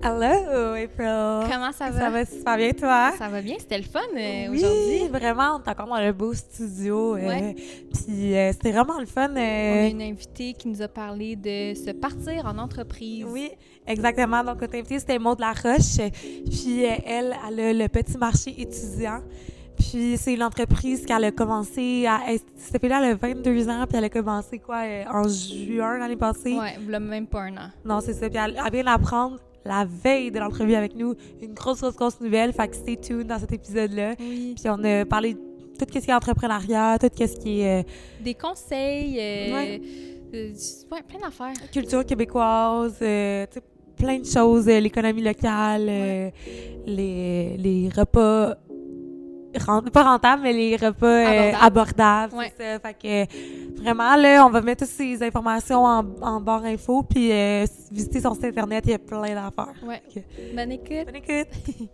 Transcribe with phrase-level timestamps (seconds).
[0.00, 1.50] Hello, April.
[1.50, 1.98] Comment ça va?
[1.98, 2.24] Ça va?
[2.24, 3.12] super bien, toi?
[3.18, 5.08] Ça va bien, c'était le fun euh, oui, aujourd'hui.
[5.08, 7.16] vraiment, on est encore dans le beau studio.
[7.16, 7.52] euh.
[7.92, 9.28] Puis euh, c'était vraiment le fun.
[9.32, 13.24] On a euh, une invitée qui nous a parlé de se partir en entreprise.
[13.28, 13.50] Oui,
[13.86, 14.44] exactement.
[14.44, 15.98] Donc, notre invitée, c'était Maud Laroche.
[16.48, 19.20] Puis, euh, elle, elle a le petit marché étudiant.
[19.78, 22.20] Puis, c'est une entreprise qu'elle a commencé à.
[22.56, 26.16] Cette fille-là, elle a 22 ans, puis elle a commencé, quoi, euh, en juin l'année
[26.16, 26.56] passée?
[26.56, 27.70] Ouais, même pas un an.
[27.84, 28.28] Non, c'est ça.
[28.28, 29.38] Puis, elle, elle vient d'apprendre
[29.68, 32.52] la veille de l'entrevue avec nous une grosse, grosse, grosse nouvelle.
[32.52, 34.14] Fait que stay tuned dans cet épisode-là.
[34.18, 34.54] Oui.
[34.60, 35.38] Puis, on a parlé de
[35.78, 37.82] tout ce qui est entrepreneuriat, tout ce qui est euh,
[38.24, 39.80] Des conseils, euh, Ouais.
[40.34, 40.52] euh,
[40.92, 41.52] ouais, plein d'affaires.
[41.72, 43.46] culture québécoise, euh,
[43.96, 45.86] plein de choses, l'économie locale,
[46.86, 48.56] les, les repas,
[49.92, 52.34] pas rentables, mais les repas euh, Abordables.
[52.34, 52.52] Ouais.
[52.56, 52.78] ça.
[52.78, 57.32] Fait que vraiment, là, on va mettre toutes ces informations en, en barre info, puis
[57.32, 59.74] euh, visiter son site internet, il y a plein d'affaires.
[59.82, 60.02] Ouais.
[60.54, 61.06] Bonne écoute.
[61.06, 61.48] Bonne écoute!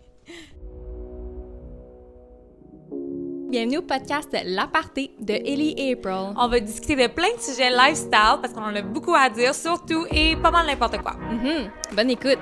[3.49, 6.33] Bienvenue au podcast L'Aparté de Ellie et April.
[6.37, 9.55] On va discuter de plein de sujets lifestyle, parce qu'on en a beaucoup à dire,
[9.55, 11.13] surtout, et pas mal n'importe quoi.
[11.13, 11.69] Mhm.
[11.95, 12.39] Bonne écoute.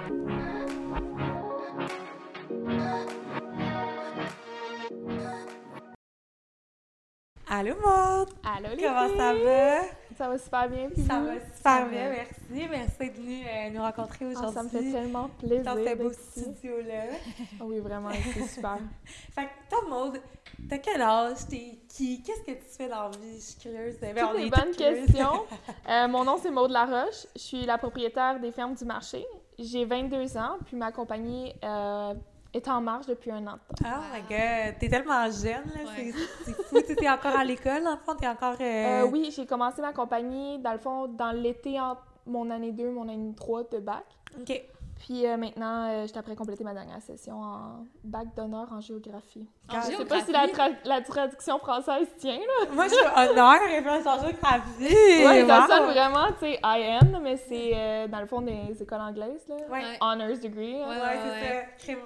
[7.56, 8.30] Allô, Maud!
[8.44, 9.18] Allô les Comment filles?
[9.18, 9.82] ça va?
[10.18, 10.90] Ça va super bien.
[10.90, 12.68] puis Ça va super bien, merci.
[12.68, 14.54] Merci d'être venu euh, nous rencontrer aujourd'hui.
[14.56, 15.64] ça me fait tellement plaisir.
[15.64, 17.04] dans ce beau studio-là.
[17.62, 18.80] Oui, vraiment, c'est super.
[19.36, 20.20] Fait que toi, Maude,
[20.68, 21.48] t'as quel âge?
[21.48, 22.24] T'es qui?
[22.24, 23.36] Qu'est-ce que tu fais dans la vie?
[23.36, 24.00] Je suis curieuse.
[24.02, 25.44] Ben, on Toutes est bonnes questions.
[25.90, 27.28] Euh, mon nom, c'est Maude Laroche.
[27.36, 29.24] Je suis la propriétaire des fermes du marché.
[29.60, 32.16] J'ai 22 ans, puis ma compagnie euh,
[32.54, 33.54] est en marche depuis un an.
[33.70, 33.90] de temps.
[33.90, 34.76] Oh my God!
[34.80, 35.92] T'es tellement jeune, là.
[35.98, 36.14] Ouais.
[36.46, 36.76] C'est fou.
[36.88, 38.16] Tu T'es encore à l'école, dans le fond?
[38.16, 38.56] T'es encore...
[38.62, 42.72] euh, Euh, oui, j'ai commencé ma compagnie, dans le fond, dans l'été entre mon année
[42.72, 44.06] 2 mon année 3 de bac.
[44.40, 44.62] OK.
[45.00, 49.46] Puis euh, maintenant, euh, j'étais après compléter ma dernière session en bac d'honneur en géographie.
[49.70, 52.72] En Je sais pas si la, tra- la traduction française tient, là.
[52.72, 54.64] Moi, je suis honneur, référence en géographie.
[54.80, 55.68] Oui, ça Wow.
[55.68, 59.56] sonne vraiment, tu sais, IN, mais c'est euh, dans le fond des écoles anglaises, là.
[59.70, 59.82] Ouais.
[59.82, 59.98] Ouais.
[60.00, 60.80] Honors degree.
[60.80, 60.88] là.
[60.88, 62.00] Ouais, Ouais, ouais, c'est ouais.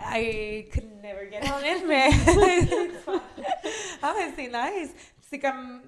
[0.00, 2.08] I could never get on it, mais.
[4.02, 4.94] ah, mais c'est nice.
[5.20, 5.82] C'est comme.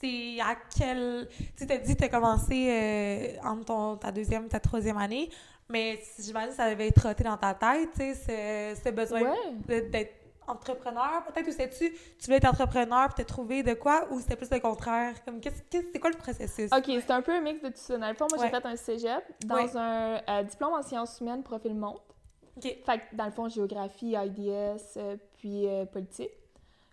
[0.00, 1.28] C'est à quel.
[1.56, 5.28] Tu t'as dit que t'as commencé euh, entre ton, ta deuxième et ta troisième année,
[5.68, 9.22] mais j'imagine que ça devait être trotté dans ta tête, tu sais, ce, ce besoin
[9.66, 9.80] Ouais.
[9.90, 10.14] d'être
[10.46, 14.36] entrepreneur, peut-être, ou sais-tu, tu voulais être entrepreneur puis t'as trouvé de quoi, ou c'était
[14.36, 15.12] plus le contraire?
[15.24, 16.70] Comme, qu'est-ce, qu'est-ce- c'est quoi le processus?
[16.72, 17.98] OK, c'est un peu un mix de tout ça.
[17.98, 18.48] Dans le fond, moi, Ouais.
[18.50, 19.76] j'ai fait un cégep dans Ouais.
[19.76, 22.00] un euh, diplôme en sciences humaines, profil monte.
[22.62, 26.30] Fait que, dans le fond, géographie, IDS, euh, puis euh, politique.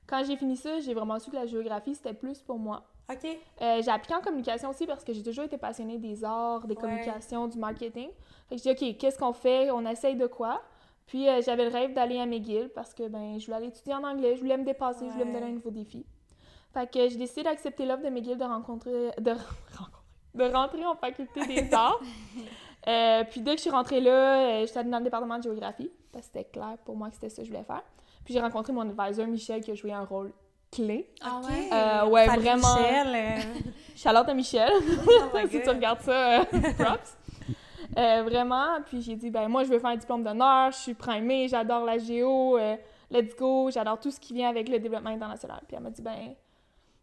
[0.08, 2.84] Quand j'ai fini ça, j'ai vraiment su que la géographie, c'était plus pour moi.
[3.12, 3.26] OK.
[3.62, 6.76] Euh, j'ai appliqué en communication aussi parce que j'ai toujours été passionnée des arts, des
[6.76, 6.82] Ouais.
[6.82, 8.10] communications, du marketing.
[8.50, 9.70] Fait que j'ai dit, OK, qu'est-ce qu'on fait?
[9.72, 10.62] On essaye de quoi?
[11.08, 14.04] Puis j'avais le rêve d'aller à McGill parce que ben, je voulais aller étudier en
[14.04, 16.04] anglais, je voulais me dépasser, je voulais me donner un nouveau défi.
[16.74, 19.32] Fait que j'ai décidé d'accepter l'offre de McGill de rencontrer, de,
[19.78, 20.02] rencontrer-
[20.34, 22.02] de rentrer en faculté des arts.
[22.88, 24.12] Euh, puis dès que je suis rentrée là,
[24.62, 27.16] euh, j'étais allée dans le département de géographie parce que c'était clair pour moi que
[27.16, 27.84] c'était ça que je voulais faire.
[28.24, 30.32] Puis j'ai rencontré mon advisor Michel qui a joué un rôle
[30.72, 31.10] clé.
[31.22, 31.70] Ah ouais?
[31.72, 32.76] Euh, ouais, Salut, vraiment.
[32.76, 33.42] Michel,
[33.96, 34.72] Charlotte à Michel.
[34.74, 36.46] oh si tu regardes ça,
[36.78, 37.18] props.
[37.98, 40.94] Euh, vraiment, puis j'ai dit, ben moi, je veux faire un diplôme d'honneur, je suis
[40.94, 42.76] primée, j'adore la géo, euh,
[43.10, 45.62] let's go, j'adore tout ce qui vient avec le développement international.
[45.68, 46.36] Puis elle m'a dit, ben,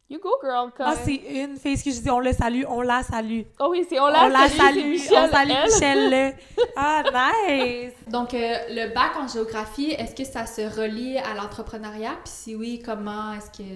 [0.08, 0.70] you go, girl.
[0.76, 0.86] Comme...
[0.88, 3.42] Ah, c'est une fille que je dis, on le salue, on la salue.
[3.60, 6.04] Oh oui, c'est on la, salue, c'est Michel, on salue elle.
[6.04, 6.36] Michel.
[6.76, 7.02] Ah,
[7.48, 7.92] nice!
[8.08, 12.16] Donc, euh, le bac en géographie, est-ce que ça se relie à l'entrepreneuriat?
[12.24, 13.68] Puis si oui, comment est-ce que...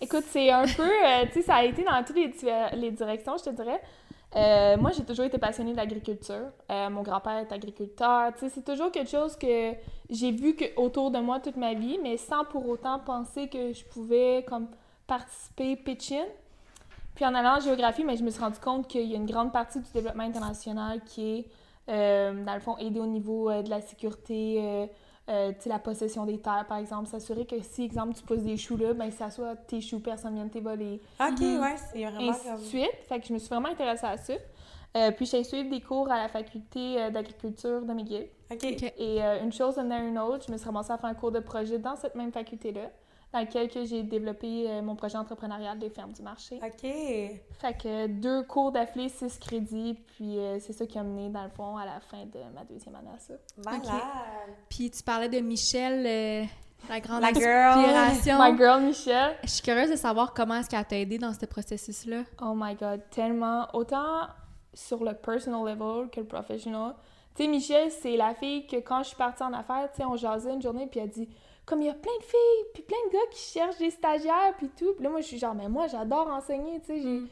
[0.00, 2.32] Écoute, c'est un peu, euh, tu sais, ça a été dans toutes les,
[2.74, 3.80] les directions, je te dirais.
[4.36, 6.50] Euh, moi, j'ai toujours été passionnée de l'agriculture.
[6.70, 8.32] Euh, mon grand-père est agriculteur.
[8.34, 9.72] Tu sais, c'est toujours quelque chose que
[10.10, 13.72] j'ai vu que, autour de moi toute ma vie, mais sans pour autant penser que
[13.72, 14.68] je pouvais comme
[15.08, 16.24] participer, pitch in.
[17.16, 19.26] Puis en allant en géographie, mais je me suis rendu compte qu'il y a une
[19.26, 21.46] grande partie du développement international qui est,
[21.88, 24.86] euh, dans le fond, aider au niveau euh, de la sécurité, euh,
[25.28, 27.08] euh, tu sais, la possession des terres, par exemple.
[27.08, 29.98] S'assurer que si, exemple, tu pousses des choux là, ben que ça soit tes choux,
[29.98, 31.60] personne ne vienne te voler OK, Mhm.
[31.60, 32.60] ouais, c'est vraiment ainsi de comme...
[32.64, 32.90] suite.
[33.08, 34.34] Fait que je me suis vraiment intéressée à ça.
[34.96, 38.26] Euh, puis j'ai suivi des cours à la faculté euh, d'agriculture de McGill.
[38.50, 38.58] OK.
[38.64, 38.82] Ok.
[38.96, 41.14] Et euh, une chose en a une autre, je me suis ramassée à faire un
[41.14, 42.90] cours de projet dans cette même faculté-là,
[43.32, 46.58] dans lequel que j'ai développé euh, mon projet entrepreneurial des fermes du marché.
[46.62, 46.80] OK.
[46.80, 51.44] Fait que deux cours d'affilée, six crédits, puis euh, c'est ça qui a mené, dans
[51.44, 53.34] le fond, à la fin de ma deuxième année à ça.
[53.64, 53.82] Malade.
[54.70, 56.44] Puis tu parlais de Michel, euh,
[56.88, 57.78] la grande La girl.
[57.78, 58.38] inspiration.
[58.42, 61.44] My girl Michelle, Je suis curieuse de savoir comment est-ce qu'elle t'a aidé dans ce
[61.44, 62.22] processus-là.
[62.40, 64.26] oh my god, tellement, autant
[64.72, 66.94] sur le personal level que le professional,
[67.34, 70.04] Tu sais, Michel, c'est la fille que quand je suis partie en affaires, tu sais,
[70.06, 71.28] on jasait une journée, puis elle dit
[71.68, 74.54] comme il y a plein de filles, puis plein de gars qui cherchent des stagiaires,
[74.56, 74.92] puis tout.
[74.94, 77.00] Puis là, moi, je suis genre, mais moi, j'adore enseigner, tu sais.
[77.00, 77.28] Mm.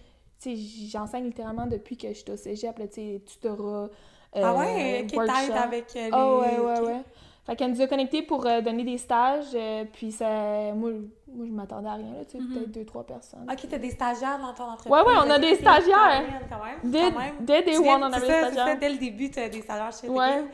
[0.90, 3.88] j'enseigne littéralement depuis que je suis au cégep, là, tu sais, tutorat.
[4.34, 6.10] ah euh, ouais, qui t'aide avec euh, les...
[6.12, 6.86] Ah ouais, ouais, ok.
[6.86, 7.02] ouais.
[7.46, 10.72] Fait qu'elle nous a connectés pour euh, donner des stages, euh, puis ça...
[10.74, 10.90] Moi,
[11.28, 12.52] moi je m'attendais à rien, là, tu sais, Mhm.
[12.54, 13.46] peut-être deux, trois personnes.
[13.50, 14.92] Ok, t'as des stagiaires dans ton entreprise.
[14.92, 16.24] Ouais, ouais, on a des stagiaires.
[16.50, 17.34] Quand même, Dès, quand même.
[17.40, 18.78] dès Day One, on avait des ça, stagiaires.
[18.80, 20.40] dès le début, t'as des stagiaires chez Ouais.
[20.40, 20.46] ok.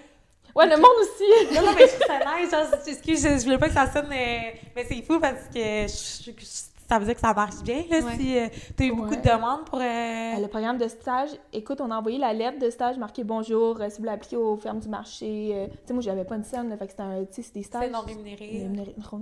[0.54, 1.54] Ouais, le monde aussi!
[1.54, 2.50] Non, non, mais je trouve ça nice.
[2.50, 5.58] Genre, excuse, je, je voulais pas que ça sonne, mais, mais c'est fou parce que
[5.58, 8.16] je- je- ça veut dire que ça marche bien, là, Ouais.
[8.18, 9.78] si euh, t'as eu beaucoup de demandes pour...
[9.78, 13.24] euh, Euh, Le programme de stage, écoute, on a envoyé la lettre de stage marquée
[13.24, 15.52] bonjour, euh, si vous l'appliquez aux fermes du marché.
[15.54, 17.42] euh, tu sais, moi, j'avais pas une scène, là, fait que c'était un, tu sais,
[17.42, 17.84] c'est des stages.
[17.84, 18.66] C'est non rémunéré.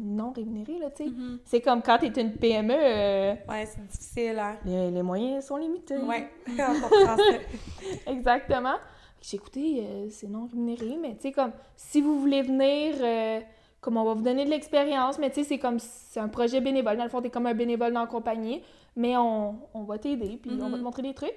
[0.03, 1.11] non rémunérés, là, tu sais.
[1.11, 1.39] Mhm.
[1.45, 4.57] C'est comme quand t'es une PME, euh, Ouais, c'est difficile, hein.
[4.65, 5.97] les, les moyens sont limités.
[5.97, 7.23] Ouais, on comprend ça.
[8.09, 8.75] Exactement.
[9.23, 13.41] J'ai écouté, euh, c'est non rémunéré, mais tu sais, comme, si vous voulez venir, euh,
[13.81, 16.61] comme on va vous donner de l'expérience, mais tu sais, c'est comme, c'est un projet
[16.61, 16.97] bénévole.
[16.97, 18.63] Dans le fond, t'es comme un bénévole dans la compagnie,
[18.97, 20.83] mais on, on va t'aider, puis on va te Mhm.
[20.83, 21.35] montrer des trucs.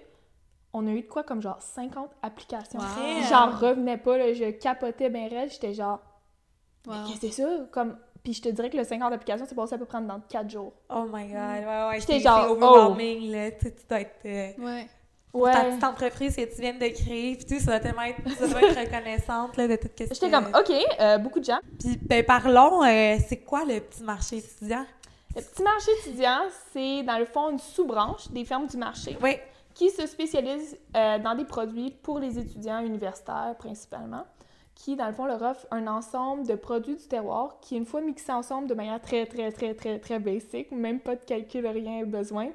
[0.73, 2.79] On a eu de quoi, comme genre 50 applications.
[2.79, 2.85] Wow.
[3.29, 5.99] J'en revenais pas, là, je capotais ben raide, j'étais genre,
[6.87, 6.93] Wow.
[7.07, 7.49] qu'est-ce que c'est ça?
[7.71, 10.19] Comme, puis je te dirais que le 50 applications, c'est passé à peu près dans
[10.21, 10.73] 4 jours.
[10.89, 11.99] Oh my God, ouais, ouais.
[11.99, 12.63] J'étais c'est- genre, c'est oh.
[12.63, 13.51] overwhelming, là.
[13.51, 14.25] Tu, sais, tu dois être...
[14.25, 14.87] euh, Ouais.
[15.33, 18.21] Pour ta petite entreprise que tu viens de créer, puis tout, ça doit tellement être,
[18.37, 20.13] ça doit être reconnaissante, là, de tout ce que...
[20.13, 21.59] J'étais comme, OK, euh, beaucoup de gens.
[21.79, 24.85] Puis, ben, parlons, euh, c'est quoi le petit marché étudiant?
[25.35, 26.41] Le petit marché étudiant,
[26.71, 29.37] c'est dans le fond une sous-branche des fermes du marché Oui.
[29.73, 34.25] qui se spécialise euh, dans des produits pour les étudiants universitaires principalement,
[34.75, 38.01] qui dans le fond leur offre un ensemble de produits du terroir qui, une fois
[38.01, 42.05] mixés ensemble de manière très, très, très, très, très basique, même pas de calcul, rien
[42.05, 42.49] besoin,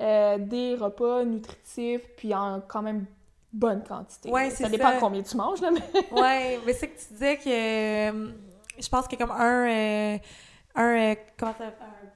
[0.00, 3.06] euh, des repas nutritifs, puis en quand même
[3.52, 4.30] bonne quantité.
[4.30, 4.94] Ouais, ça c'est dépend ça.
[4.96, 5.80] de combien tu manges, là, mais...
[6.12, 7.48] Ouais, mais c'est que tu disais que...
[8.10, 8.30] euh,
[8.78, 9.68] je pense que comme un...
[9.68, 10.18] euh,
[10.74, 10.96] un...
[10.96, 11.64] euh, comment ça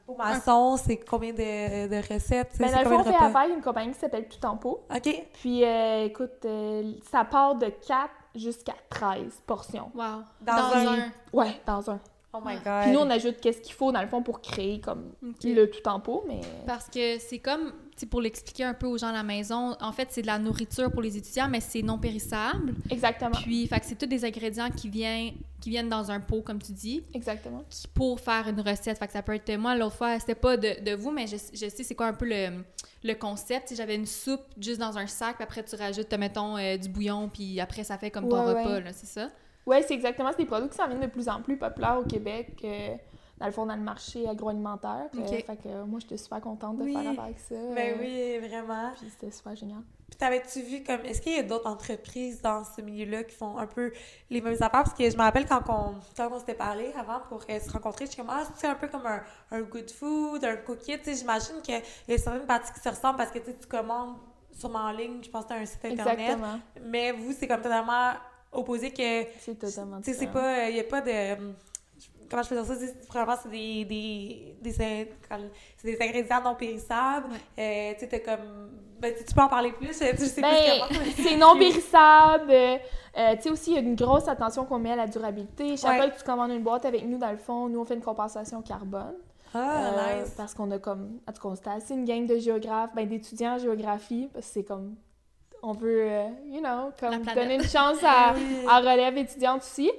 [0.08, 2.50] Un maçon, c'est combien de, de recettes?
[2.50, 3.25] tu sais, Ben, c'est dans le fond, on fait repas?
[3.26, 4.84] affaire avec une compagnie qui s'appelle Tout en pot.
[4.94, 5.25] OK.
[5.32, 9.90] Puis, euh, écoute, euh, ça part de 4 jusqu'à 13 portions.
[9.94, 10.23] Wow.
[10.43, 11.99] Dans un- Ouais, dans un.
[12.34, 12.55] Oh my.
[12.64, 12.82] God.
[12.84, 15.12] Puis nous, on ajoute qu'est-ce qu'il faut, dans le fond, pour créer comme
[15.44, 16.40] le tout en pot, mais...
[16.67, 19.76] Parce que c'est comme, tu sais, pour l'expliquer un peu aux gens à la maison,
[19.81, 22.75] en fait, c'est de la nourriture pour les étudiants, mais c'est non périssable.
[22.90, 23.32] Exactement.
[23.43, 26.61] Puis, fait que c'est tous des ingrédients qui viennent, qui viennent dans un pot, comme
[26.62, 27.64] tu dis, Exactement.
[27.69, 28.99] qui- pour faire une recette.
[28.99, 31.37] Fait que ça peut être, moi, l'autre fois, c'était pas de, de vous, mais je,
[31.52, 32.64] je sais c'est quoi un peu le,
[33.05, 33.75] le concept.
[33.76, 37.29] J'avais une soupe juste dans un sac, puis après, tu rajoutes, mettons, euh, du bouillon,
[37.29, 38.81] puis après, ça fait comme ton Ouais, repas, ouais.
[38.81, 39.29] là, c'est ça?
[39.67, 40.31] Ouais, c'est exactement.
[40.31, 42.97] C'est des produits qui s'en viennent de plus en plus populaires au Québec, euh,
[43.38, 45.06] dans le fond, dans le marché agroalimentaire.
[45.17, 45.44] Euh, Ok.
[45.44, 46.93] fait que euh, moi, j'étais super contente de Oui.
[46.94, 47.55] faire affaire avec ça.
[47.75, 48.93] Ben oui, vraiment.
[48.99, 49.82] Puis c'était super génial.
[50.11, 53.56] Puis t'avais-tu vu comme est-ce qu'il y a d'autres entreprises dans ce milieu-là qui font
[53.56, 53.93] un peu
[54.29, 54.70] les mêmes affaires?
[54.70, 57.70] Parce que je me rappelle quand on quand on s'était parlé avant pour euh, se
[57.70, 61.05] rencontrer, j'étais comme ah c'est un peu comme un, un good food, un cookie, tu
[61.05, 64.17] sais j'imagine qu'il y a certaines parties qui se ressemblent parce que tu tu commandes
[64.53, 66.58] sûrement en ligne, je pense que t'as un site internet, Exactement.
[66.85, 68.12] mais vous c'est comme totalement
[68.53, 71.53] opposé que C'est totalement tu sais c'est pas il y a pas de
[72.31, 75.09] comment je peux dire ça, c'est vraiment c'est des des des,
[75.85, 77.29] des ingrédients non périssables.
[77.59, 80.55] Euh, tu sais comme ben, tu peux en parler plus, je sais plus Ben,
[80.89, 81.01] comment.
[81.17, 82.51] c'est non périssable.
[82.53, 82.77] euh,
[83.19, 85.77] euh, tu sais aussi, il y a une grosse attention qu'on met à la durabilité.
[85.77, 85.97] Chaque Ouais.
[85.99, 88.01] fois que tu commandes une boîte avec nous, dans le fond, nous, on fait une
[88.01, 89.15] compensation carbone.
[89.55, 90.32] Ah, Euh, nice.
[90.37, 91.19] Parce qu'on a comme...
[91.29, 94.65] En tout cas, assez une gang de géographes, ben, d'étudiants en géographie, parce que c'est
[94.65, 94.94] comme...
[95.63, 98.31] On veut, euh, you know, comme donner une chance à,
[98.69, 99.91] à relève étudiante aussi.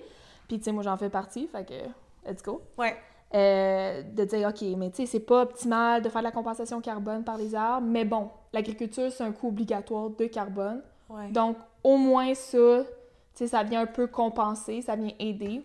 [0.47, 2.61] Puis, tu sais, moi, j'en fais partie, fait que let's go.
[2.77, 2.95] Ouais.
[3.33, 6.81] Euh, de dire, OK, mais tu sais, c'est pas optimal de faire de la compensation
[6.81, 10.81] carbone par les arbres, mais bon, l'agriculture, c'est un coût obligatoire de carbone.
[11.09, 11.29] Ouais.
[11.31, 12.85] Donc, au moins ça, tu
[13.33, 15.63] sais, ça vient un peu compenser, ça vient aider.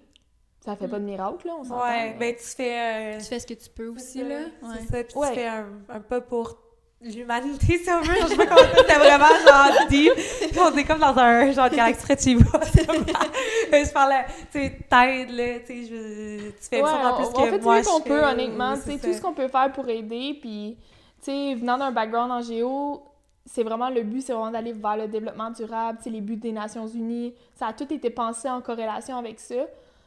[0.61, 1.83] Ça fait pas de miracle, là, on s'entend.
[1.83, 3.15] Ouais, mais- ben tu fais.
[3.17, 4.39] euh, Tu fais ce que tu peux aussi, ça, là.
[4.61, 4.87] C'est Ouais.
[4.91, 5.29] ça, puis Ouais.
[5.29, 6.57] tu fais un, un pas pour
[7.01, 8.15] l'humanité, si on veut.
[8.23, 10.13] Je sais pas comment c'était vraiment genre deep.
[10.15, 12.51] Puis on est comme dans un genre de galaxie près de chez vous.
[13.71, 17.27] Mais je parlais, tu sais, t'aides, là, tu sais, je- tu fais Ouais, sûrement plus
[17.27, 18.75] on, que on fait tout ce qu'on peut, honnêtement.
[18.77, 20.37] c'est tout ce qu'on peut faire pour aider.
[20.41, 20.77] Puis,
[21.23, 23.03] tu sais, venant d'un background en géo,
[23.47, 26.53] c'est vraiment le but, c'est vraiment d'aller vers le développement durable, tu les buts des
[26.53, 27.35] Nations Unies.
[27.55, 29.55] Ça a tout été pensé en corrélation avec ça.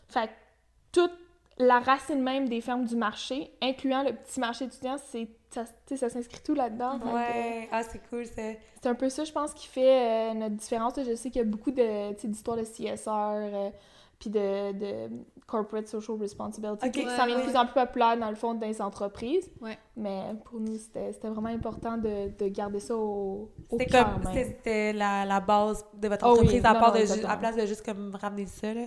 [0.09, 0.31] Fait que
[0.91, 1.13] toute
[1.61, 5.71] la racine même des fermes du marché, incluant le petit marché étudiant, c'est ça, tu
[5.85, 6.99] sais, ça s'inscrit tout là-dedans.
[7.13, 8.59] Ouais, ah, c'est cool, c'est.
[8.81, 10.93] c'est un peu ça, je pense, qui fait euh, notre différence.
[10.97, 13.69] Je sais qu'il y a beaucoup de, tu sais, d'histoires de CSR, euh,
[14.17, 15.09] puis de, de
[15.47, 18.53] corporate social responsibility, qui ouais, s'en vient de plus en plus populaire dans le fond
[18.53, 19.51] dans les entreprises.
[19.59, 19.77] Ouais.
[19.97, 24.19] Mais pour nous, c'était c'était vraiment important de, de garder ça au, au C'était cœur
[24.33, 27.37] c'était la, la base de votre Oh oui, entreprise, à non, part non, de à
[27.37, 28.85] place de juste comme ramener ça, là.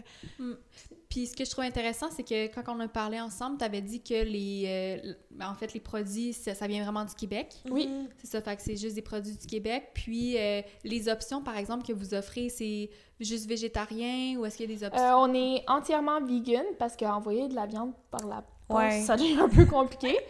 [1.11, 3.83] Puis ce que je trouve intéressant, c'est que quand on a parlé ensemble, tu avais
[3.83, 4.65] dit que les,
[5.07, 5.13] euh,
[5.45, 7.55] en fait, les produits, ça, ça vient vraiment du Québec.
[7.71, 7.87] Oui.
[7.87, 8.09] Mhm.
[8.19, 9.91] C'est ça, fait que c'est juste des produits du Québec.
[9.95, 14.69] Puis euh, les options, par exemple, que vous offrez, c'est juste végétarien ou est-ce qu'il
[14.69, 15.05] y a des options?
[15.05, 19.03] Euh, on est entièrement vegan parce qu'envoyer de la viande par la poste, Ouais.
[19.03, 20.17] ça devient un peu compliqué.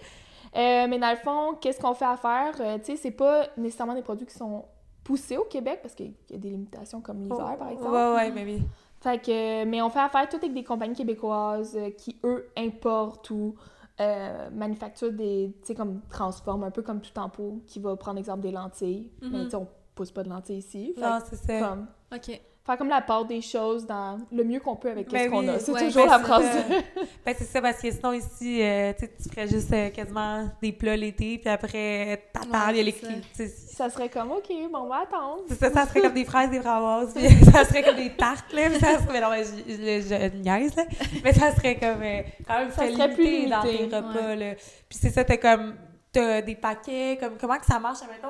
[0.57, 2.55] Euh, mais dans le fond, qu'est-ce qu'on fait à faire?
[2.61, 4.65] Euh, tu sais, c'est pas nécessairement des produits qui sont
[5.03, 7.91] poussés au Québec parce qu'il y a des limitations comme l'hiver, par exemple.
[7.91, 8.63] Ouais, ouais, mais oui.
[9.01, 13.29] Fait que, mais on fait affaire tout avec des compagnies québécoises euh, qui, eux, importent
[13.31, 13.55] ou
[14.01, 17.97] euh, manufacturent des, tu sais, comme transforment, un peu comme tout en pot, qui va
[17.97, 19.11] prendre exemple des lentilles.
[19.21, 19.31] Mhm.
[19.31, 20.95] Mais tu sais, on pousse pas de lentilles ici.
[20.95, 21.61] Fait Non, c'est ça.
[21.61, 22.41] comme, OK.
[22.65, 25.41] Faire comme la part des choses dans le mieux qu'on peut avec Ben ce qu'on
[25.41, 25.59] oui, a.
[25.59, 26.45] C'est ouais, toujours ben la phrase.
[26.69, 26.75] de-
[27.27, 30.97] Ben, c'est ça, parce que sinon, ici, euh, tu ferais juste euh, quasiment des plats
[30.97, 34.79] l'été, puis après, ta Ouais, table, il y a les Ça serait comme, OK, bon,
[34.79, 35.43] on va attendre.
[35.61, 38.71] Ça, ça serait comme des fraises, des framboises, puis ça serait comme des tartes, là,
[38.71, 40.85] puis ça serait, mais non, mais je, je, je niaise, là,
[41.23, 44.55] mais ça serait comme, euh, quand même, Ça plus limité dans tes repas, là.
[44.89, 45.75] Puis c'est ça, t'as comme,
[46.13, 48.29] t'as des paquets, comme, comment que ça marche, admettons,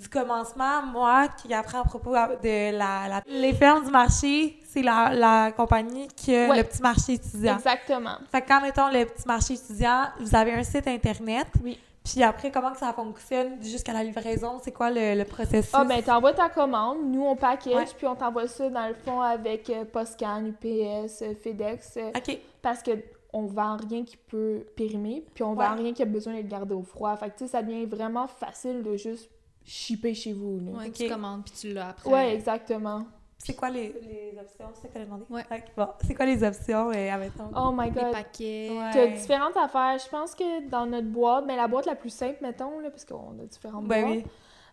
[0.00, 4.82] du commencement, moi, qui apprends à propos de la, la- les fermes du marché, c'est
[4.82, 6.56] la, la compagnie qui a Ouais.
[6.58, 7.56] le petit marché étudiant.
[7.56, 8.16] Exactement.
[8.32, 11.46] Fait que quand, mettons, le petit marché étudiant, vous avez un site Internet.
[11.62, 11.78] Oui.
[12.02, 14.58] Puis après, comment que ça fonctionne jusqu'à la livraison?
[14.62, 15.70] C'est quoi le, le processus?
[15.74, 17.84] Ah, ben, t'envoies ta commande, nous, on package, Ouais.
[17.96, 22.38] puis on t'envoie ça, dans le fond, avec euh, Postcan, UPS, euh, FedEx, euh, OK.
[22.62, 22.92] parce que
[23.32, 25.64] on vend rien qui peut périmer, puis on Ouais.
[25.66, 27.14] vend rien qui a besoin d'être gardé au froid.
[27.16, 29.30] Fait que, tu sais, ça devient vraiment facile de juste
[29.64, 30.70] shipper chez vous, là.
[30.78, 30.92] Ouais, Ok.
[30.94, 32.10] tu commandes puis tu l'as après.
[32.10, 33.06] Ouais, exactement.
[33.38, 34.66] C'est quoi les, les options?
[34.74, 35.24] C'est ça que t'as demandé?
[35.30, 35.44] Ouais.
[35.76, 37.50] Bon, c'est quoi les options, euh, admettons?
[37.56, 38.12] Oh my Des god.
[38.12, 38.68] paquets.
[38.70, 38.90] Ouais.
[38.92, 39.96] T'as différentes affaires.
[39.98, 43.06] Je pense que dans notre boîte, mais la boîte la plus simple, mettons, là, parce
[43.06, 44.24] qu'on a différentes Ben boîtes, oui.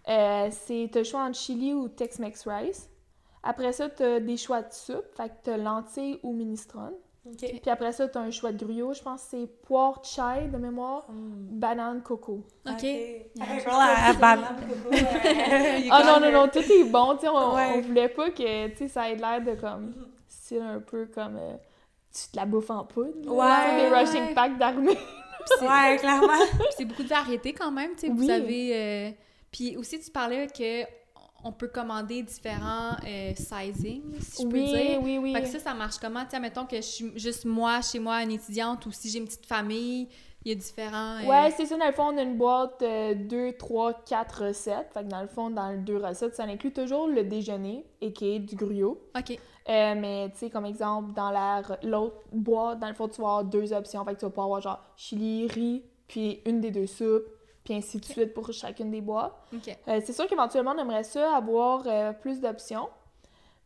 [0.09, 2.89] euh, c'est t'as le choix entre chili ou Tex-Mex rice.
[3.41, 6.93] Après ça, t'as des choix de soupe, fait que t'as lentilles ou minestrone.
[7.37, 10.57] Puis après ça, t'as un choix de gruau, je pense que c'est poire chai de
[10.57, 11.47] mémoire, Hmm.
[11.59, 12.43] banane coco.
[12.69, 12.83] OK.
[12.83, 13.23] Yeah.
[14.19, 14.95] banane, coco,
[15.91, 17.73] Ah non, non, non, tout est bon, tu sais, on, Ouais.
[17.75, 19.93] on voulait pas que, tu sais, ça ait l'air de comme,
[20.27, 21.55] style un peu comme, euh,
[22.13, 23.99] tu te la bouffes en poudre, Ouais, tu des ouais.
[24.03, 24.97] rushing packs d'armée.
[25.61, 26.27] Ouais, clairement.
[26.77, 28.09] C'est beaucoup de variétés quand même, tu sais.
[28.09, 28.75] Vous avez.
[28.75, 29.11] euh,
[29.51, 30.83] Puis aussi, tu parlais que
[31.47, 34.99] on peut commander différents euh, sizing, si je peux dire.
[35.01, 35.33] oui, oui.
[35.33, 36.23] Fait que ça, ça marche comment?
[36.29, 39.25] Sais, mettons que je suis juste moi, chez moi, une étudiante, ou si j'ai une
[39.25, 40.07] petite famille,
[40.45, 41.17] il y a différents...
[41.23, 44.89] euh, Ouais, c'est ça, dans le fond, on a une boîte 2, 3, 4 recettes.
[44.93, 48.13] Fait que dans le fond, dans les deux recettes, ça inclut toujours le déjeuner, et
[48.13, 49.01] qui est du gruau.
[49.17, 49.31] OK.
[49.69, 53.21] Euh, mais, tu sais, comme exemple, dans la re- l'autre boîte, dans le fond, tu
[53.21, 54.05] vas avoir deux options.
[54.05, 57.25] Fait que tu vas pouvoir avoir genre chili, riz, puis une des deux soupes,
[57.67, 59.33] puis ainsi de suite pour chacune des boîtes.
[59.89, 62.87] Euh, c'est sûr qu'éventuellement, on aimerait ça avoir euh, plus d'options.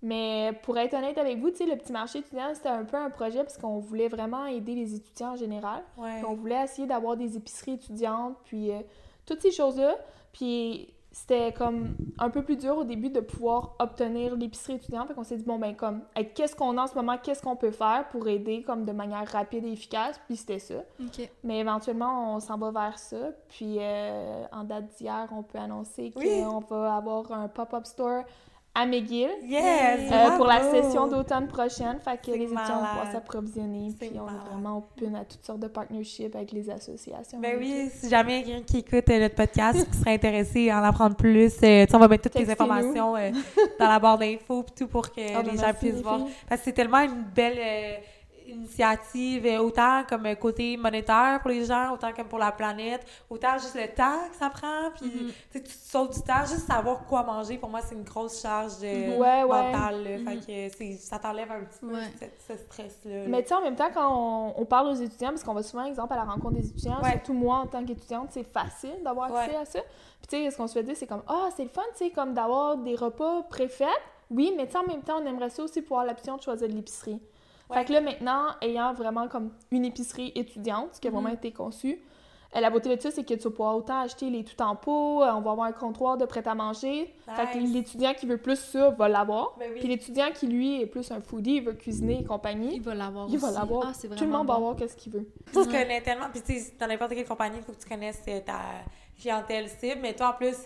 [0.02, 2.98] Mais pour être honnête avec vous, tu sais, le petit marché étudiant, c'était un peu
[2.98, 5.84] un projet parce qu'on voulait vraiment aider les étudiants en général.
[6.00, 6.24] Ouais.
[6.28, 8.80] On voulait essayer d'avoir des épiceries étudiantes, puis euh,
[9.28, 9.96] toutes ces choses-là.
[10.34, 15.10] Puis c'était comme un peu plus dur au début de pouvoir obtenir l'épicerie étudiante.
[15.10, 16.02] Fait qu'on s'est dit, bon, ben, comme,
[16.36, 19.28] qu'est-ce qu'on a en ce moment, qu'est-ce qu'on peut faire pour aider comme de manière
[19.28, 20.20] rapide et efficace?
[20.28, 20.76] Puis c'était ça.
[21.44, 23.32] Mais éventuellement, on s'en va vers ça.
[23.50, 26.44] Puis euh, en date d'hier, on peut annoncer Oui.
[26.44, 28.24] qu'on va avoir un pop-up store
[28.74, 29.30] à McGill.
[29.44, 30.12] Yes!
[30.12, 34.24] euh, pour la session d'automne prochaine, fait que les étudiants vont pouvoir s'approvisionner, puis on
[34.24, 34.40] malade.
[34.46, 37.40] est vraiment open à toutes sortes de partnerships avec les associations.
[37.40, 40.84] Ben oui, si jamais quelqu'un qui écoute euh, notre podcast qui serait intéressé à en
[40.84, 43.32] apprendre plus, euh, on va mettre toutes les informations euh,
[43.80, 46.22] dans la barre d'infos tout pour que Ah, ben les gens puissent les voir.
[46.48, 47.60] Parce que c'est tellement une belle
[48.52, 53.54] initiative, euh, autant comme côté monétaire pour les gens, autant comme pour la planète, autant
[53.58, 55.10] juste le temps que ça prend, puis
[55.54, 55.62] Mhm.
[55.64, 59.18] tu sautes du temps, juste savoir quoi manger, pour moi, c'est une grosse charge euh,
[59.18, 59.72] Ouais, ouais.
[59.72, 60.22] mentale.
[60.26, 60.38] Fait
[60.70, 62.10] que c'est- ça t'enlève un petit peu Ouais.
[62.20, 63.24] ce, ce stress-là.
[63.24, 63.28] là.
[63.28, 65.64] Mais tu sais, en même temps, quand on, on parle aux étudiants, parce qu'on va
[65.64, 69.34] souvent, exemple, à la rencontre des étudiants, surtout moi en tant qu'étudiante, c'est facile d'avoir
[69.36, 69.80] accès à ça.
[69.82, 72.06] Puis tu sais, ce qu'on se fait dire, c'est comme, ah, c'est le fun, tu
[72.06, 73.88] sais, comme d'avoir des repas préfaits.
[74.30, 76.68] Oui, mais tu sais, en même temps, on aimerait ça aussi pouvoir l'option de choisir
[76.70, 77.20] de l'épicerie.
[77.72, 77.78] Ouais.
[77.80, 81.18] Fait que là, maintenant, ayant vraiment comme une épicerie étudiante, ce qui a Mhm.
[81.18, 82.00] vraiment été conçu,
[82.54, 84.76] euh, la beauté de ça, c'est que tu vas pouvoir autant acheter les tout en
[84.76, 87.14] pot, euh, on va avoir un comptoir de prêt-à-manger.
[87.36, 89.56] Fait que l'étudiant qui veut plus ça va l'avoir.
[89.58, 89.80] Ben oui.
[89.80, 92.94] Puis l'étudiant qui, lui, est plus un foodie, il veut cuisiner et compagnie, Il va
[92.94, 93.88] l'avoir il va l'avoir.
[93.88, 95.30] Ah, Tout le monde va avoir qu'est-ce qu'il veut.
[95.54, 96.26] Tu connais tellement.
[96.32, 98.60] Puis, tu sais, dans n'importe quelle compagnie, il faut que tu connaisses ta
[99.18, 100.00] clientèle cible.
[100.02, 100.58] Mais toi, en plus,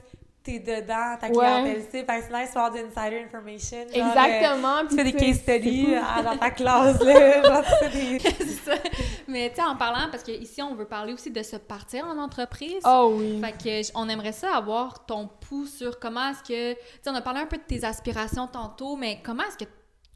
[0.46, 1.34] t'es dedans, ta Ouais.
[1.34, 3.78] clientèle que c'est nice d'avoir de insider information.
[3.80, 4.80] genre, euh, Exactement.
[4.82, 5.94] tu puis fais des tu case studies cool.
[5.96, 7.44] euh, dans ta classe, là.
[7.44, 8.20] Genre, tu des...
[8.66, 8.74] Ça.
[9.28, 12.18] Mais tu sais, en parlant, parce qu'ici, on veut parler aussi de se partir en
[12.18, 12.82] entreprise.
[12.86, 13.42] Oh oui.
[13.42, 13.52] Fait
[13.84, 16.74] que on aimerait ça avoir ton pouls sur comment est-ce que.
[16.74, 19.70] Tu sais, on a parlé un peu de tes aspirations tantôt, mais comment est-ce que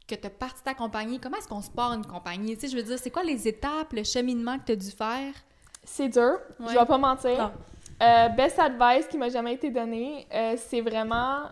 [0.08, 2.56] que tu as parti ta compagnie, comment est-ce qu'on se part une compagnie?
[2.56, 4.90] Tu sais, je veux dire, c'est quoi les étapes, le cheminement que tu as dû
[4.90, 5.32] faire?
[5.84, 6.66] C'est dur, Ouais.
[6.74, 7.38] je vais pas mentir.
[7.38, 7.52] Non.
[8.02, 11.42] Euh, best advice qui m'a jamais été donné, euh, c'est vraiment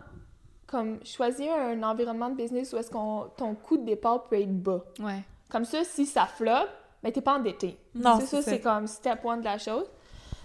[0.65, 4.55] comme choisir un environnement de business où est-ce qu'on ton coût de départ peut être
[4.61, 4.83] bas.
[4.99, 5.23] Ouais.
[5.51, 6.67] Comme ça, si ça flop,
[7.03, 7.77] ben t'es pas endetté.
[7.95, 8.51] Non, c'est c'est ça, ça.
[8.51, 9.85] c'est comme step one de la chose.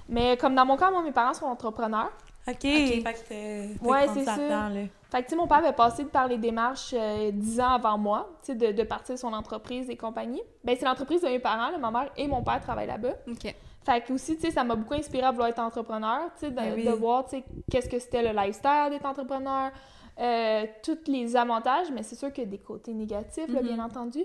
[0.09, 2.13] Mais comme dans mon cas, moi, mes parents sont entrepreneurs.
[2.47, 2.61] OK.
[2.61, 4.37] Fait que t'es Ouais, c'est ça.
[4.37, 4.71] là.
[5.11, 8.29] Fait que, sais, mon père avait passé par les démarches euh, 10 ans avant moi,
[8.45, 10.43] tu sais, de, de partir son entreprise et compagnie.
[10.65, 13.15] Ben, c'est l'entreprise de mes parents, là, ma mère et mon père travaillent là-bas.
[13.29, 13.55] OK.
[13.85, 16.51] Fait que aussi, tu sais, ça m'a beaucoup inspiré à vouloir être entrepreneur, tu sais,
[16.51, 16.85] de, Ben oui.
[16.85, 19.71] de voir, tu sais, qu'est-ce que c'était le lifestyle d'être entrepreneur,
[20.19, 23.79] euh, tous les avantages, mais c'est sûr qu'il y a des côtés négatifs, là, bien
[23.85, 24.25] entendu.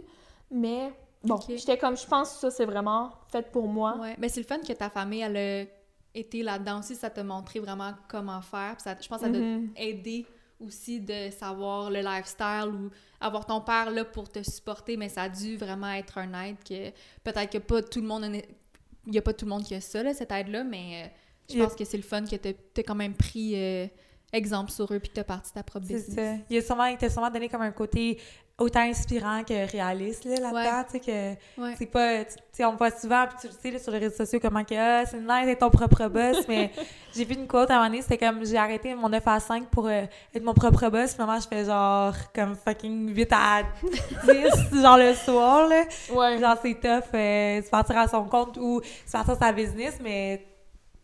[0.51, 0.91] Mais
[1.23, 3.97] bon, j'étais comme, je pense que ça, c'est vraiment fait pour moi.
[3.99, 4.15] Ouais.
[4.17, 5.65] Mais c'est le fun que ta famille, elle a
[6.17, 6.95] été là-dedans aussi.
[6.95, 8.73] Ça t'a montré vraiment comment faire.
[8.75, 9.69] Puis ça, je pense que ça t'a Mhm.
[9.75, 10.25] aidé
[10.59, 12.89] aussi de savoir le lifestyle ou
[13.21, 16.57] avoir ton père là pour te supporter, mais ça a dû vraiment être un aide
[16.67, 16.89] que
[17.23, 18.23] peut-être que pas tout le monde
[19.09, 21.03] il y a pas tout le monde qui a ça là, cette aide là, mais
[21.03, 21.07] euh,
[21.53, 23.87] je a- pense que c'est le fun que t'as as quand même pris euh,
[24.31, 26.37] exemple sur eux puis que t'as parti ta propre C'est business.
[26.39, 26.43] ça.
[26.49, 28.19] Il a sûrement, il t'a sûrement donné comme un côté
[28.59, 31.75] autant inspirant que réaliste là, là-dedans, tu sais, que Ouais.
[31.77, 32.23] c'est pas...
[32.25, 34.63] Tu sais, on voit souvent, puis tu le sais, là, sur les réseaux sociaux, comment
[34.63, 36.71] que ah, c'est nice d'être ton propre boss, mais
[37.15, 39.39] j'ai vu une quote à un moment donné, c'était comme, j'ai arrêté mon 9 à
[39.39, 43.27] 5 pour euh, être mon propre boss, puis maintenant, je fais genre, comme fucking 8
[43.31, 43.61] à
[44.71, 45.83] 10, genre le soir, là.
[46.11, 46.37] Ouais.
[46.39, 49.97] Genre, c'est tough, euh, se partir à son compte ou se partir à sa business,
[50.01, 50.45] mais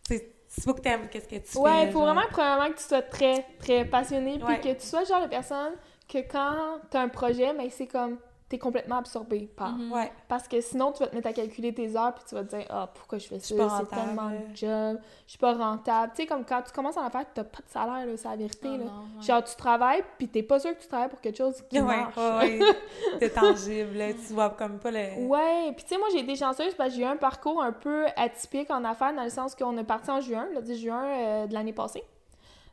[0.08, 1.60] c'est il faut que t'aimes qu'est-ce que tu fais.
[1.60, 2.14] Ouais, il faut genre.
[2.14, 5.74] vraiment, premièrement, que tu sois très, très passionné, puis que tu sois genre de personne
[6.08, 9.74] que quand t'as un projet, mais c'est comme, t'es complètement absorbé par.
[9.92, 10.12] Ouais.
[10.28, 12.56] Parce que sinon, tu vas te mettre à calculer tes heures, puis tu vas te
[12.56, 13.56] dire, ah, pourquoi je fais ça?
[13.56, 13.90] C'est rentable.
[13.90, 16.12] tellement de job, je suis pas rentable.
[16.16, 18.68] Tu sais, comme quand tu commences en affaires, t'as pas de salaire, c'est la vérité.
[18.72, 18.84] Oh là.
[18.84, 19.24] non, ouais.
[19.26, 21.98] Genre, tu travailles, puis t'es pas sûr que tu travailles pour quelque chose qui Ouais,
[21.98, 22.16] marche.
[22.18, 22.76] ouais, ouais.
[23.20, 24.14] C'est tangible, là.
[24.14, 25.26] Tu vois comme pas le.
[25.26, 27.72] Ouais, puis tu sais, moi j'ai été chanceuse parce que j'ai eu un parcours un
[27.72, 31.04] peu atypique en affaires dans le sens qu'on est parti en juin, le 10 juin
[31.04, 32.04] euh, de l'année passée.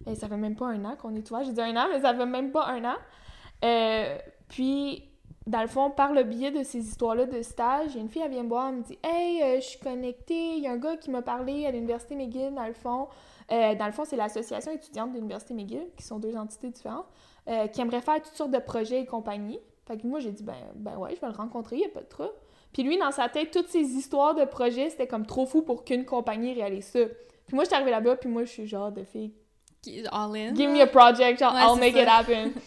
[0.06, 1.44] Et ça fait même pas un an qu'on est ouvert.
[1.44, 2.96] J'ai dit un an, mais ça fait même pas un an.
[3.64, 5.04] Euh, puis,
[5.46, 8.08] dans le fond, par le biais de ces histoires-là de stage, il y a une
[8.08, 10.56] fille, elle vient me voir, elle me dit Hey, euh, je suis connectée.
[10.56, 13.08] Il y a un gars qui m'a parlé à l'Université McGill, dans le fond.
[13.50, 17.06] Euh, dans le fond, c'est l'Association étudiante de l'Université McGill, qui sont deux entités différentes,
[17.48, 19.58] euh, qui aimerait faire toutes sortes de projets et compagnie.
[19.86, 21.90] Fait que moi, j'ai dit Ben, ben ouais, je vais le rencontrer, il n'y a
[21.90, 22.32] pas de trouble.
[22.72, 25.84] Puis lui, dans sa tête, toutes ces histoires de projets, c'était comme trop fou pour
[25.84, 27.00] qu'une compagnie réalise ça.
[27.46, 29.34] Puis moi, je suis arrivée là-bas, puis moi, je suis genre de fille
[29.82, 30.54] Qui- All in.
[30.54, 32.02] Give me a project, genre, Ouais, I'll make ça.
[32.02, 32.52] it happen.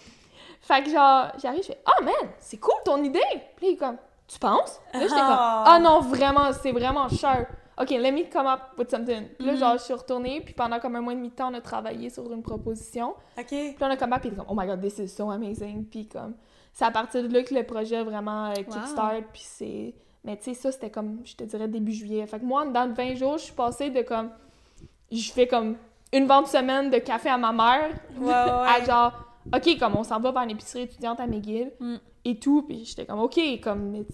[0.67, 3.19] fait que genre, j'arrive, je fais, oh man, c'est cool ton idée.
[3.55, 3.97] Puis il est comme,
[4.27, 4.79] tu penses?
[4.93, 5.63] Là, j'étais comme, Ah.
[5.67, 7.47] ah non, vraiment, c'est vraiment cher.
[7.79, 9.27] Ok, let me come up with something.
[9.37, 9.59] Puis là, Mhm.
[9.59, 11.61] genre, je suis retournée, puis pendant comme un mois et demi de temps, on a
[11.61, 13.09] travaillé sur une proposition.
[13.37, 13.45] OK.
[13.47, 15.85] Puis là, on a come back, puis comme, oh my god, this is so amazing.
[15.85, 16.35] Puis comme,
[16.73, 19.93] c'est à partir de là que le projet a vraiment euh, kickstart, puis c'est.
[20.23, 22.25] Mais tu sais, ça, c'était comme, je te dirais, début juillet.
[22.25, 24.31] Fait que moi, dans 20 jours, je suis passée de comme.
[25.11, 25.75] Je fais comme
[26.13, 28.31] une vente semaine de café à ma mère, Ouais, ouais.
[28.33, 29.11] à genre,
[29.53, 31.95] OK, comme on s'en va vers une épicerie étudiante à McGill Mm.
[32.25, 32.63] et tout.
[32.63, 34.05] Puis j'étais comme, OK, comme,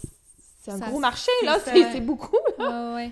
[0.62, 2.36] c'est un Ça, gros marché, là, c'est beaucoup.
[2.60, 3.12] Ouais, ouais.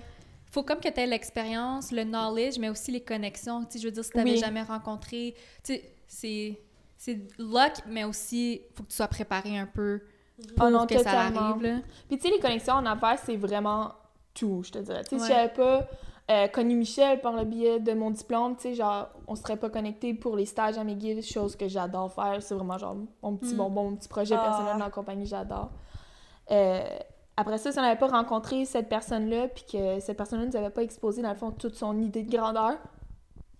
[0.52, 3.64] Faut comme que tu aies l'expérience, le knowledge, mais aussi les connexions.
[3.64, 4.36] Tu sais, je veux dire, si tu n'avais Oui.
[4.38, 6.60] jamais rencontré, tu sais, c'est,
[6.96, 10.00] c'est luck, mais aussi, faut que tu sois préparé un peu
[10.56, 11.62] pour Oh non, que ça arrive.
[11.62, 11.78] Là.
[12.08, 13.92] Puis tu sais, les connexions en affaires, c'est vraiment
[14.34, 15.04] tout, je te dirais.
[15.04, 15.22] Tu sais, Ouais.
[15.22, 15.88] si j'avais pas
[16.30, 19.68] euh, connu Michel par le biais de mon diplôme, tu sais, genre, on serait pas
[19.68, 22.40] connecté pour les stages à McGill, chose que j'adore faire.
[22.40, 23.56] C'est vraiment genre mon petit Mm.
[23.58, 24.44] bonbon, mon petit projet Ah.
[24.44, 25.70] personnel dans la compagnie, j'adore.
[26.50, 26.82] Euh,
[27.36, 30.70] après ça, si on n'avait pas rencontré cette personne-là, puis que cette personne-là nous avait
[30.70, 32.76] pas exposé, dans le fond, toute son idée de grandeur,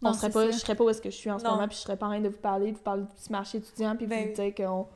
[0.02, 1.52] Non, on serait pas, je serais pas où est-ce que je suis en ce Non.
[1.52, 3.30] moment, puis je serais pas en train de vous parler, de vous parler du petit
[3.32, 4.86] marché étudiant, puis Ben vous dire qu'on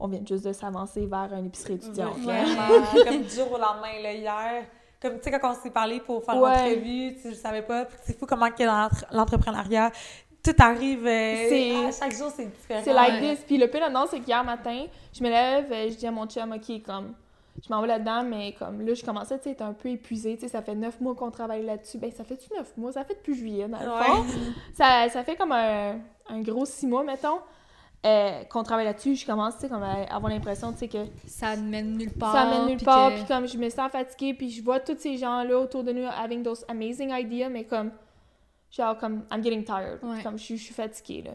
[0.00, 2.16] on vient juste de s'avancer vers une épicerie étudiante.
[2.20, 3.04] Vraiment.
[3.04, 4.64] comme du jour au lendemain, là, hier.
[5.08, 6.50] Comme, tu sais, quand on s'est parlé pour faire Ouais.
[6.50, 7.84] l'entrevue, tu sais, je savais pas.
[7.84, 9.90] Puis c'est fou comment que dans l'entre- l'entrepreneuriat,
[10.42, 11.06] tout arrive.
[11.06, 12.80] euh, à chaque jour, c'est différent.
[12.84, 13.34] C'est like Ouais.
[13.34, 13.44] this.
[13.44, 16.26] Puis le pire là-dedans, c'est qu'hier matin, je me lève, euh, je dis à mon
[16.26, 17.14] chum, OK, comme,
[17.66, 20.34] je m'en vais là-dedans, mais comme, là, je commençais, tu sais, être un peu épuisée.
[20.36, 21.98] Tu sais, ça fait neuf mois qu'on travaille là-dessus.
[21.98, 22.92] Ben, ça fait-tu neuf mois?
[22.92, 24.24] Ça fait depuis juillet, dans le fond.
[24.74, 27.38] Ça, ça fait comme un, un gros six mois, mettons,
[28.06, 29.16] euh, qu'on travaille là-dessus.
[29.16, 32.12] Je commence, tu sais, comme à avoir l'impression, tu sais, que Ça ne mène nulle
[32.12, 32.32] part.
[32.32, 33.10] ça mène nulle puis part.
[33.10, 35.92] que- Puis comme, je me sens fatiguée, puis je vois tous ces gens-là autour de
[35.92, 37.90] nous having those amazing ideas, mais comme,
[38.70, 40.00] Genre, comme, I'm getting tired.
[40.02, 40.22] Ouais.
[40.22, 41.30] Comme, je suis- je suis fatiguée, là.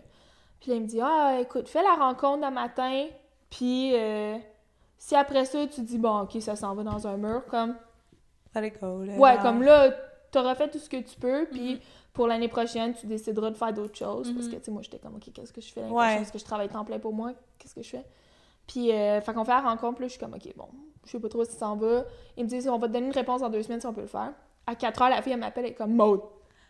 [0.59, 3.05] Puis là, il me dit, ah, écoute, fais la rencontre d'un matin,
[3.49, 4.37] puis euh,
[4.97, 7.75] si après ça, tu dis, bon, ok, ça s'en va dans un mur, comme,
[8.53, 9.13] Let it go, là.
[9.15, 9.89] ouais, comme là,
[10.29, 11.79] t'auras fait tout ce que tu peux, puis Mhm.
[12.13, 14.31] Pour l'année prochaine, tu décideras de faire d'autres choses.
[14.33, 14.51] Parce Mhm.
[14.51, 16.03] que, tu sais, moi, j'étais comme, ok, qu'est-ce que je fais l'année Ouais.
[16.03, 16.21] prochaine?
[16.23, 17.31] Est-ce que je travaille temps plein pour moi?
[17.57, 18.05] Qu'est-ce que je fais?
[18.67, 20.67] Puis, euh, fait qu'on fait la rencontre, là, je suis comme, ok, bon,
[21.05, 22.03] je sais pas trop si ça s'en va.
[22.37, 24.01] Ils me disent, on va te donner une réponse dans deux semaines si on peut
[24.01, 24.31] le faire.
[24.67, 26.21] À 4 heures, la fille, elle m'appelle, elle est comme, Maud,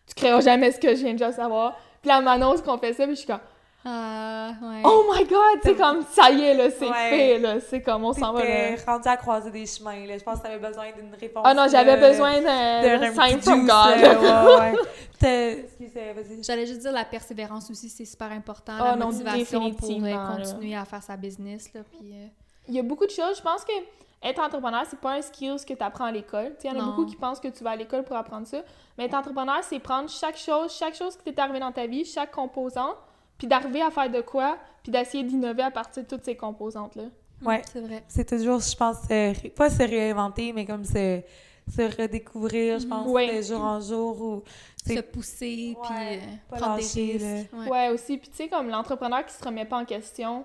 [0.08, 1.76] tu créeras jamais ce que je viens de savoir.
[2.02, 3.40] Puis là, elle m'annonce qu'on fait ça, puis je suis comme,
[3.84, 4.84] Ah, ouais.
[4.86, 7.10] oh my god, c'est comme, ça y est, là, c'est Ouais.
[7.10, 8.76] fait, là, c'est comme, on s'en va, là.
[8.86, 10.18] Rendu à croiser des chemins, là.
[10.20, 11.44] Je pense que t'avais besoin d'une réponse.
[11.46, 14.60] Ah non, j'avais besoin d'un sign from juice, God.
[14.60, 14.74] ouais,
[15.22, 18.74] J'allais juste dire la persévérance aussi, c'est super important.
[18.80, 20.36] Oh la non, motivation pour euh, là.
[20.36, 21.74] continuer à faire sa business.
[21.74, 22.28] Là, puis, euh,
[22.68, 23.38] Il y a beaucoup de choses.
[23.38, 23.72] Je pense que
[24.24, 26.54] être entrepreneur, c'est pas un skill que tu apprends à l'école.
[26.60, 28.16] Tu sais, Il y en a beaucoup qui pensent que tu vas à l'école pour
[28.16, 28.62] apprendre ça.
[28.98, 32.06] Mais être entrepreneur, c'est prendre chaque chose, chaque chose qui t'est arrivé dans ta vie,
[32.06, 32.96] chaque composant,
[33.38, 37.06] puis d'arriver à faire de quoi, puis d'essayer d'innover à partir de toutes ces composantes-là.
[37.44, 37.62] Ouais.
[37.72, 38.04] C'est vrai.
[38.08, 41.22] C'est toujours, je pense, euh, pas se réinventer, mais comme se,
[41.76, 43.38] se redécouvrir, je pense, Ouais.
[43.38, 44.22] de jour en jour.
[44.22, 44.44] Ou,
[44.84, 47.54] Se pousser, Ouais, puis euh, prendre des risques.
[47.54, 47.90] Ouais, Ouais.
[47.90, 48.18] aussi.
[48.18, 50.44] Puis tu sais, comme l'entrepreneur qui se remet pas en question,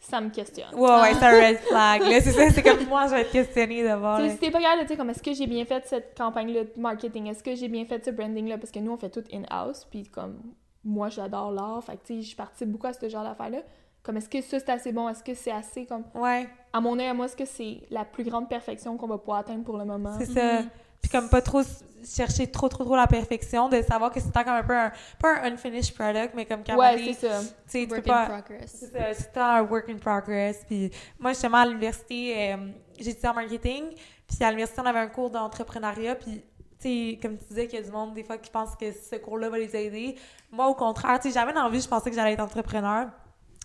[0.00, 0.74] ça me questionne.
[0.74, 2.02] Ouais, ouais, c'est un red flag.
[2.02, 4.16] Là, c'est ça, c'est comme moi, je vais être questionnée d'abord.
[4.16, 4.32] Tu sais, là.
[4.34, 6.72] si t'es pas capable de dire comme est-ce que j'ai bien fait cette campagne-là de
[6.76, 9.86] marketing, est-ce que j'ai bien fait ce branding-là, parce que nous on fait tout in-house,
[9.88, 10.40] puis comme
[10.84, 13.60] moi j'adore l'art, fait que tu sais, je participe beaucoup à ce genre d'affaires-là.
[14.02, 16.04] Comme est-ce que ça c'est assez bon, est-ce que c'est assez comme?
[16.14, 19.18] Ouais, à mon œil à moi est-ce que c'est la plus grande perfection qu'on va
[19.18, 20.14] pouvoir atteindre pour le moment?
[20.18, 20.60] c'est ça.
[20.62, 20.68] Mhm.
[21.00, 21.62] Puis comme pas trop
[22.04, 25.40] chercher trop, trop, trop la perfection, de savoir que c'est comme un peu un, pas
[25.42, 27.40] un unfinished product, mais comme quand Ouais, même, c'est ça.
[27.70, 28.22] tu Work pas...
[28.22, 28.76] in progress.
[28.78, 30.64] C'est ça, c'est un work in progress.
[30.66, 32.56] Puis moi, justement, à l'université, euh,
[32.98, 33.84] j'étudiais en marketing.
[34.28, 36.14] Puis à l'université, on avait un cours d'entrepreneuriat.
[36.16, 36.42] Puis,
[36.80, 38.90] tu sais, comme tu disais, qu'il y a du monde, des fois, qui pense que
[38.92, 40.16] ce cours-là va les aider.
[40.50, 43.08] Moi, au contraire, tu sais, jamais dans la vie, je pensais que j'allais être entrepreneur.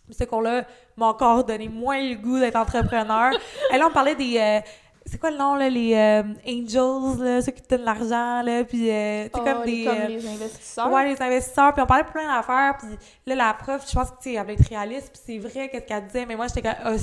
[0.10, 0.64] Ce cours-là
[0.96, 3.32] m'a encore donné moins le goût d'être entrepreneur.
[3.74, 4.38] Et là, on parlait des...
[4.38, 4.60] euh,
[5.08, 5.70] c'est quoi le nom, là?
[5.70, 8.64] Les euh, angels, là, ceux qui te donnent l'argent, là.
[8.64, 9.86] Puis, euh, Oh, comme des...
[9.86, 10.92] comme euh, les investisseurs.
[10.92, 12.90] Ouais, les investisseurs, puis on parlait de plein d'affaires, puis
[13.26, 15.86] là, la prof, je pense que, tu elle voulait être réaliste, puis c'est vrai qu'est-ce
[15.86, 16.98] qu'elle disait, mais moi, j'étais comme, oh,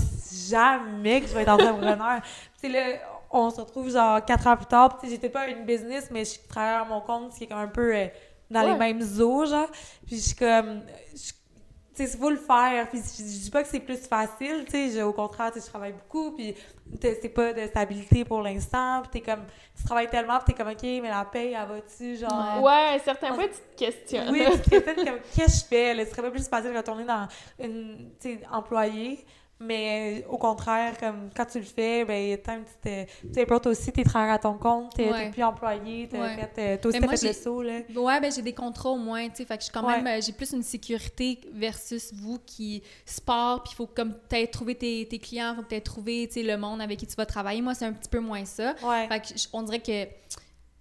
[0.48, 2.20] jamais que je vais être entrepreneur.
[2.60, 2.80] Puis, là,
[3.30, 6.38] on se retrouve, genre, quatre ans plus tard, puis j'étais pas une business, mais je
[6.48, 8.06] travaillais à mon compte, ce qui est comme un peu euh,
[8.50, 9.68] dans les mêmes eaux, genre.
[10.06, 10.82] Puis, je suis comme,
[11.94, 12.88] sais, il faut le faire.
[12.88, 15.66] Puis, je, je dis pas que c'est plus facile, tu sais, au contraire, tu je
[15.66, 16.54] travaille beaucoup, puis
[17.00, 19.44] c'est pas de stabilité pour l'instant, puis t'es comme,
[19.76, 22.62] tu travailles tellement, puis t'es comme, OK, mais la paye, elle va-tu, genre...
[22.62, 24.30] Ouais, à un certain point, tu te questionnes.
[24.30, 25.94] Oui, tu te questionnes comme qu'est-ce que je fais?
[25.94, 27.28] Là, ce serait pas plus facile de retourner dans
[27.58, 29.24] une tu sais, employée.
[29.60, 32.66] Mais euh, au contraire, comme quand tu le fais, ben, il y a tant que
[33.04, 35.30] tu sais, toi aussi, t'es travailleur à ton compte, t'es Ouais.
[35.30, 36.36] plus employé, t'as Ouais.
[36.36, 37.80] fait, euh, toi aussi, t'as fait le saut, là.
[37.94, 40.02] Ouais, ben j'ai des contrats au moins, tu sais, fait que je suis quand Ouais.
[40.02, 44.50] même, euh, j'ai plus une sécurité versus vous qui sport, puis il faut comme peut-être
[44.50, 47.24] trouver tes, tes clients, faut peut-être trouver, tu sais, le monde avec qui tu vas
[47.26, 47.62] travailler.
[47.62, 48.74] Moi, c'est un petit peu moins ça.
[48.82, 49.06] Ouais.
[49.08, 50.08] Fait que on dirait que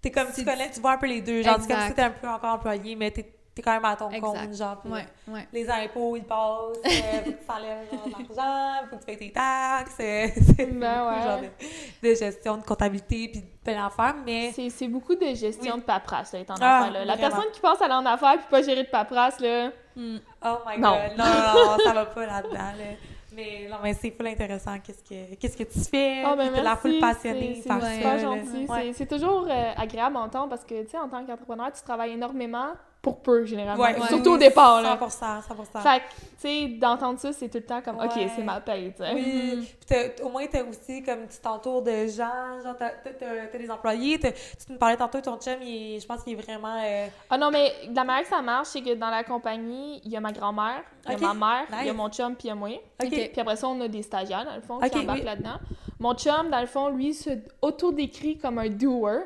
[0.02, 1.42] T'es comme, tu connais, tu vois un peu les deux.
[1.44, 3.26] Genre, comme si t'es un peu encore employé, mais t'es
[3.62, 4.22] es quand même à ton Exact.
[4.26, 4.82] compte, genre.
[4.82, 5.48] puis, ouais, ouais.
[5.54, 6.90] Les impôts, ils passent, euh,
[7.24, 9.98] faut que tu t'enlèves genre, de l'argent, faut que tu payes tes taxes.
[10.00, 11.24] euh, c'est Ben ouais.
[11.24, 14.52] genre de, de gestion, de comptabilité, puis de plein d'affaires, mais...
[14.54, 15.82] C'est beaucoup de gestion Oui.
[15.82, 17.06] de paperasse, là, en Ah, là.
[17.06, 17.30] La vraiment.
[17.30, 20.18] personne qui pense aller en affaires puis pas gérer de paperasse, là, Hmm.
[20.44, 20.94] Oh my Non.
[20.98, 22.54] god, non, ça va pas là-dedans.
[22.58, 22.96] là.
[23.36, 24.80] Mais non, mais c'est full intéressant.
[24.80, 26.24] Qu'est-ce que, qu'est-ce que tu fais?
[26.26, 28.66] Ah, ben t'es la full passionnée c'est- super gentil.
[28.68, 28.92] Ouais.
[28.94, 32.14] C'est- toujours euh, agréable à entendre parce que, tu sais, en tant qu'entrepreneur, tu travailles
[32.14, 32.70] énormément
[33.04, 33.84] pour peu, généralement.
[33.84, 34.98] Ouais, Surtout oui, au départ, là.
[34.98, 35.82] 100%, 100%.
[35.82, 38.32] Fait que, tu sais, d'entendre ça, c'est tout le temps comme, OK, Ouais.
[38.34, 39.14] c'est ma paye, tu sais.
[39.14, 43.10] Oui, puis t'as- au moins t'as aussi comme tu t'entoures de gens, genre t'as, t'as-
[43.12, 46.32] t'as- t'as des employés, t'as- tu me parlais tantôt ton chum, il je pense qu'il
[46.32, 49.26] est vraiment euh, Ah non, mais la manière que ça marche, c'est que dans la
[49.26, 52.08] compagnie, il y a ma grand-mère, il y a ma mère, il y a mon
[52.10, 52.70] chum, puis il y a moi.
[53.00, 55.26] Puis après ça, on a des stagiaires, dans le fond, qui embarquent oui.
[55.26, 55.60] là-dedans.
[56.00, 59.24] Mon chum, dans le fond, lui, se auto-décrit comme un doer.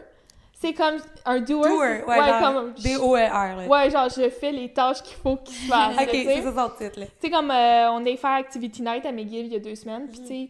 [0.59, 1.69] C'est comme un doer.
[1.69, 2.73] doer, ouais, genre, comme...
[2.73, 3.67] D O R là.
[3.67, 5.95] Ouais, genre, je fais les tâches qu'il faut qu'il se fasse.
[5.95, 7.05] Ok, c'est ça son titre là.
[7.05, 9.75] Tu sais, comme euh, on est faire Activity Night à McGill il y a deux
[9.75, 10.25] semaines, puis Mhm.
[10.25, 10.49] tu sais,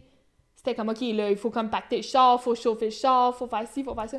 [0.56, 3.46] c'était comme, OK, là, il faut comme pacter le char, faut chauffer le char, faut
[3.46, 4.18] faire ci, faut faire ça.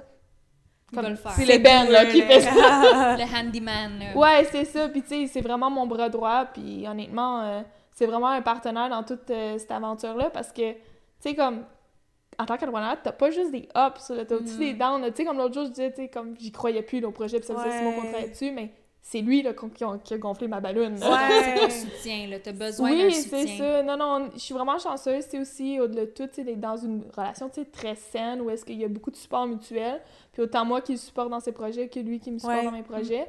[0.93, 1.31] Comme- le faire.
[1.33, 2.51] C'est le Ben, là, qui fait ça.
[3.17, 3.99] Le handyman.
[3.99, 4.17] là.
[4.17, 7.61] Ouais, c'est ça, puis tu sais, c'est vraiment mon bras droit, puis honnêtement, euh,
[7.93, 10.77] c'est vraiment un partenaire dans toute euh, cette aventure-là, parce que, tu
[11.19, 11.63] sais, comme,
[12.39, 15.37] en tant qu'entrepreneur, t'as pas juste des ups, t'as aussi des downs, tu sais, comme
[15.37, 17.85] l'autre jour, je disais, tu sais, comme, j'y croyais plus, nos projets, puis ça faisait
[17.85, 17.93] Ouais.
[17.97, 18.71] travaillait dessus, mais
[19.01, 20.93] c'est lui, là, qui a, qui a gonflé ma ballonne.
[20.93, 21.69] Ouais.
[21.69, 22.37] Soutien, là.
[22.39, 23.57] T'as besoin d'un Oui, c'est soutien.
[23.57, 23.83] ça.
[23.83, 25.25] Non, non, je suis vraiment chanceuse.
[25.27, 28.83] C'est aussi, au-delà de tout, d'être dans une relation, très saine où est-ce qu'il y
[28.85, 29.99] a beaucoup de support mutuel.
[30.33, 32.65] Puis autant moi qui le supporte dans ses projets que lui qui me supporte Ouais.
[32.65, 33.27] dans mes projets.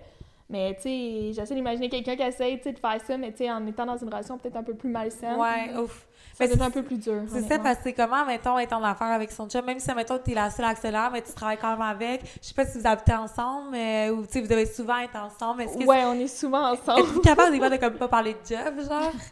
[0.50, 3.64] Mais, tu sais, j'essaie d'imaginer quelqu'un qui essaie, de faire ça, mais, tu sais, en
[3.68, 5.38] étant dans une relation peut-être un peu plus malsaine.
[5.38, 6.06] Ouais, ouf.
[6.34, 7.22] Ça c'est- un peu plus dur.
[7.28, 9.92] C'est ça, parce que c'est comment, mettons, être en affaire avec son chum, même si,
[9.94, 12.22] mettons, t'es la seule accélère, mais tu travailles quand même avec.
[12.42, 15.16] Je sais pas si vous habitez ensemble, mais, ou, tu sais, vous devez souvent être
[15.16, 15.62] ensemble.
[15.62, 17.00] Est-ce que Ouais, on est souvent ensemble.
[17.00, 19.12] êtes-vous capable, des fois, de comme pas parler de job, genre?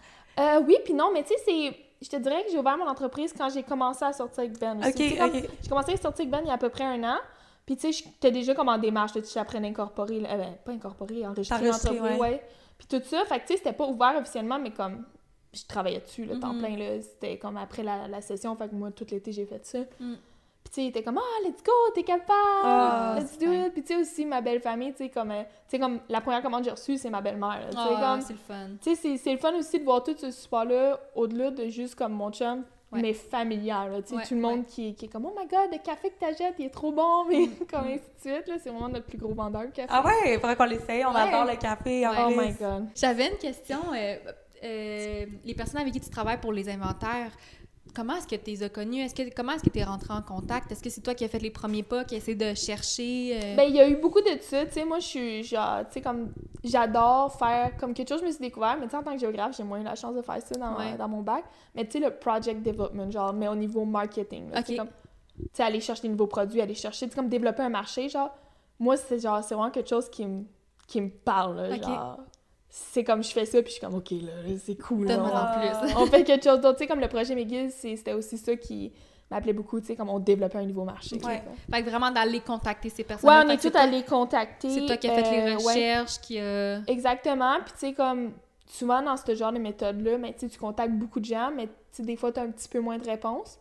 [0.40, 1.76] Euh, oui, puis non, mais tu sais, c'est.
[2.00, 4.78] Je te dirais que j'ai ouvert mon entreprise quand j'ai commencé à sortir avec Ben
[4.78, 4.88] aussi.
[4.90, 5.44] Ok, Tu sais, comme- ok.
[5.62, 7.16] J'ai commencé à sortir avec Ben il y a à peu près un an.
[7.66, 10.70] Puis tu sais, j'étais déjà comme en démarche, tu j'apprenais à incorporer, euh, ben, pas
[10.70, 12.28] incorporer, enregistrer Enregistrer, l'entreprise, ouais.
[12.34, 12.42] ouais.
[12.78, 15.04] Puis tout ça, fait que tu sais, c'était pas ouvert officiellement, mais comme
[15.52, 16.58] je travaillais dessus, le temps Mhm.
[16.61, 17.00] plein, là.
[17.00, 19.78] C'était comme après la, la session, fait que moi, tout l'été, j'ai fait ça.
[20.00, 20.14] Mm.
[20.64, 23.72] Puis tu sais, il était comme, ah, let's go, t'es capable, Ah, let's do it.
[23.72, 26.20] Puis tu sais, aussi, ma belle famille, tu sais, comme, euh, tu sais, comme la
[26.20, 27.66] première commande que j'ai reçue, c'est ma belle-mère.
[27.70, 28.66] Tu sais, Ah, comme, c'est le fun.
[28.82, 32.12] tu sais, c'est- le fun aussi de voir tout ce support-là, au-delà de juste comme
[32.12, 33.00] mon chum, Ouais.
[33.02, 34.02] mais familial.
[34.02, 34.64] Tu sais, Ouais, tout le monde ouais.
[34.66, 37.24] qui, qui est comme, oh my god, le café que t'achètes, il est trop bon,
[37.28, 38.48] mais comme ainsi de suite.
[38.48, 39.88] là, C'est vraiment notre plus gros vendeur, le café.
[39.90, 41.04] Ah ouais, il faudrait qu'on l'essaye.
[41.06, 41.20] On Ouais.
[41.20, 42.88] adore le café, en oh my god.
[42.94, 43.78] J'avais une question.
[43.94, 44.16] euh,
[44.64, 47.30] euh, les personnes avec qui tu travailles pour les inventaires,
[47.94, 49.00] comment est-ce que tu les as connus?
[49.02, 50.70] Est-ce que, comment est-ce que tu es rentré en contact?
[50.72, 53.38] Est-ce que c'est toi qui as fait les premiers pas, qui essaie de chercher?
[53.42, 54.66] euh, Ben, il y a eu beaucoup de ça.
[54.66, 56.32] Tu sais, moi, je suis genre, tu sais, comme,
[56.64, 59.18] j'adore faire comme quelque chose, je me suis découvert, mais tu sais, en tant que
[59.20, 60.96] géographe, j'ai moins eu la chance de faire ça dans, Ouais.
[60.96, 61.44] dans mon bac.
[61.74, 64.50] Mais tu sais, le project development, genre, mais au niveau marketing.
[64.50, 64.86] là, tu sais, Ok.
[64.86, 64.88] comme,
[65.36, 68.08] tu sais, aller chercher des nouveaux produits, aller chercher, tu sais, comme développer un marché,
[68.08, 68.30] genre,
[68.78, 70.44] moi, c'est genre, c'est vraiment quelque chose qui me
[70.86, 72.18] qui me parle, là, genre.
[72.70, 75.07] C'est comme je fais ça, puis je suis comme, OK, là, là, c'est cool.
[75.07, 75.94] là, on- en plus.
[75.96, 76.76] on fait quelque chose d'autre.
[76.76, 78.92] Tu sais, comme le projet McGill, c'est- c'était aussi ça qui
[79.31, 81.16] m'appelait beaucoup, tu sais, comme on développait un nouveau marché.
[81.24, 81.42] Ouais.
[81.72, 83.28] Fait que vraiment d'aller contacter ces personnes.
[83.31, 84.68] Ouais, on est tous allés contacter.
[84.70, 85.72] C'est toi qui as fait les euh, ouais.
[85.72, 86.81] recherches, qui a...
[86.87, 87.54] Exactement.
[87.64, 88.33] Puis, tu sais, comme
[88.66, 91.66] souvent dans ce genre de méthode-là, mais tu sais, tu contactes beaucoup de gens, mais
[91.66, 93.59] tu sais, des fois, tu as un petit peu moins de réponses.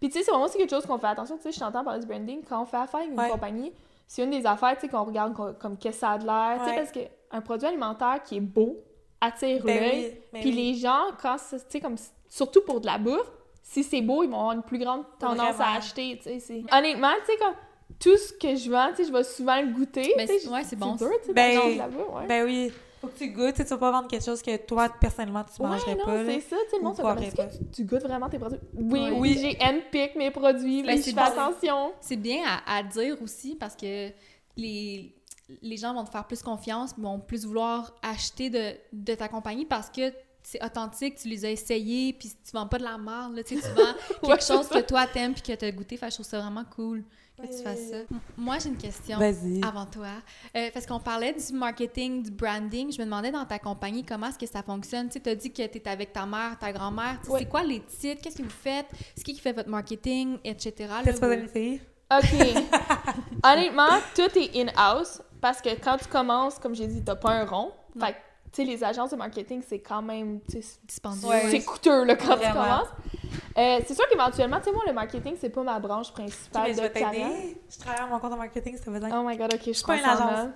[0.00, 1.36] Puis, tu sais, c'est vraiment aussi quelque chose qu'on fait attention.
[1.36, 2.40] Tu sais, je t'entends parler du branding.
[2.48, 3.28] Quand on fait affaire avec une Ouais.
[3.30, 3.72] compagnie,
[4.06, 6.26] c'est une des affaires, tu sais, qu'on regarde co- comme qu'est-ce que ça a de
[6.26, 6.58] l'air.
[6.64, 6.90] Tu sais, parce
[7.34, 8.76] qu'un produit alimentaire qui est beau
[9.20, 10.04] attire Ben l'œil.
[10.06, 10.56] oui, ben Puis oui.
[10.56, 11.96] les gens, quand c'est- tu sais, comme,
[12.28, 13.30] surtout pour de la bouffe,
[13.62, 15.74] si c'est beau, ils vont avoir une plus grande tendance Vraiment.
[15.74, 16.40] à acheter, tu sais.
[16.40, 17.54] c'est- Honnêtement, tu sais, comme,
[17.98, 20.12] tout ce que je vends, tu sais, je vais souvent le goûter.
[20.16, 22.26] Mais sais, c'est- ouais, c'est bon, dur, Ben, de la bouffe, ouais.
[22.28, 22.72] Ben oui.
[23.00, 23.54] Faut que tu goûtes.
[23.56, 26.24] Tu vas pas vendre quelque chose que toi, personnellement, tu Ouais, mangerais non, pas.
[26.24, 28.58] c'est ça, tu sais, le monde se est-ce que tu, tu goûtes vraiment tes produits?
[28.74, 29.10] Oui, Ouais.
[29.10, 31.92] oui, j'ai handpick mes produits, Ben, oui, c'est je fais attention.
[32.00, 34.08] C'est bien à, à dire aussi parce que
[34.56, 35.14] les,
[35.62, 39.66] les gens vont te faire plus confiance, vont plus vouloir acheter de, de ta compagnie
[39.66, 43.34] parce que c'est authentique, tu les as essayés, puis tu vends pas de la merde,
[43.36, 45.96] là, tu sais, tu vends quelque Ouais, chose que toi t'aimes puis que t'as goûté,
[45.96, 47.02] fait je trouve ça vraiment cool
[47.40, 47.96] que tu fasses ça.
[47.96, 49.60] M- Moi, j'ai une question Vas-y.
[49.64, 50.06] avant toi.
[50.56, 52.92] Euh, parce qu'on parlait du marketing, du branding.
[52.92, 55.08] Je me demandais dans ta compagnie comment est-ce que ça fonctionne?
[55.08, 57.18] Tu as dit que tu étais avec ta mère, ta grand-mère.
[57.24, 58.22] C'est quoi les titres?
[58.22, 58.86] Qu'est-ce que vous faites?
[59.16, 60.72] C'est qui qui fait votre marketing, etc.
[61.02, 61.78] T'es pas vous-?
[62.12, 62.64] OK.
[63.44, 67.44] Honnêtement, tout est in-house parce que quand tu commences, comme j'ai dit, t'as pas un
[67.44, 67.70] rond.
[68.00, 68.16] Fait que,
[68.50, 71.28] tu sais, les agences de marketing, c'est quand même, tu sais, dispendieux.
[71.28, 71.50] Ouais.
[71.50, 72.88] c'est coûteux, là, quand tu commences.
[73.58, 76.72] Euh, c'est sûr qu'éventuellement, tu sais, moi, le marketing, c'est pas ma branche principale mais
[76.72, 77.28] je de vais carrière.
[77.28, 77.58] t'aider.
[77.68, 79.10] Je travaille à mon compte en marketing, ça veut dire.
[79.12, 80.48] Oh my God, OK, je, suis pas une agence.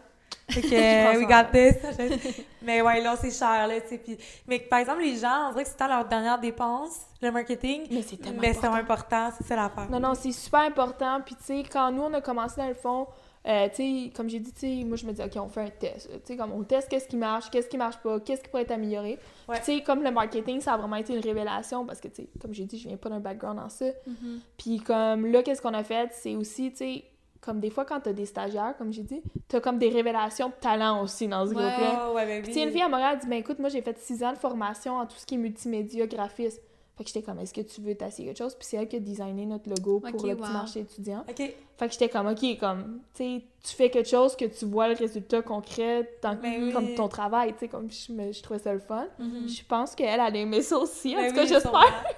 [0.48, 2.42] Fait que, Je we got this.
[2.62, 3.98] mais ouais, là, c'est cher, là, tu sais.
[3.98, 7.30] Puis, mais par exemple, les gens, on dirait que c'est à leur dernière dépense, le
[7.30, 7.88] marketing.
[7.90, 8.78] Mais c'est tellement Mais c'est important.
[8.78, 9.90] important, c'est ça l'affaire.
[9.90, 11.20] Non, non, c'est super important.
[11.26, 13.06] Puis, tu sais, quand nous, on a commencé dans le fond,
[13.48, 13.68] euh,
[14.14, 16.10] comme j'ai dit, tu sais, moi, je me dis, OK, on fait un test.
[16.36, 19.18] Comme on teste qu'est-ce qui marche, qu'est-ce qui marche pas, qu'est-ce qui pourrait être amélioré.
[19.48, 19.56] Ouais.
[19.56, 22.22] Puis, tu sais, comme le marketing, ça a vraiment été une révélation parce que, tu
[22.22, 23.86] sais, comme j'ai dit, je viens pas d'un background en ça.
[24.06, 24.40] Mhm.
[24.58, 27.04] Puis, comme là, qu'est-ce qu'on a fait, c'est aussi, tu sais,
[27.40, 30.54] comme des fois, quand t'as des stagiaires, comme j'ai dit, t'as comme des révélations de
[30.60, 31.56] talent aussi dans ce Ouais.
[31.62, 32.12] groupe-là.
[32.12, 32.62] Ouais, ben Puis, oui.
[32.64, 34.96] une fille à Montréal elle dit, ben écoute, moi, j'ai fait six ans de formation
[34.96, 36.60] en tout ce qui est multimédia, graphisme.
[36.98, 38.56] Fait que j'étais comme, est-ce que tu veux t'essayer quelque chose?
[38.56, 40.40] Puis c'est elle qui a designé notre logo pour le wow.
[40.40, 41.24] petit marché étudiant.
[41.28, 41.36] OK.
[41.36, 44.88] Fait que j'étais comme, OK, comme, tu sais, tu fais quelque chose que tu vois
[44.88, 46.72] le résultat concret Ben oui.
[46.72, 49.06] comme ton travail, tu sais, comme je, me- je trouvais ça le fun.
[49.20, 49.48] Mhm.
[49.48, 52.04] Je pense qu'elle, elle a aimé ça aussi, en Ben tout cas, oui, j'espère.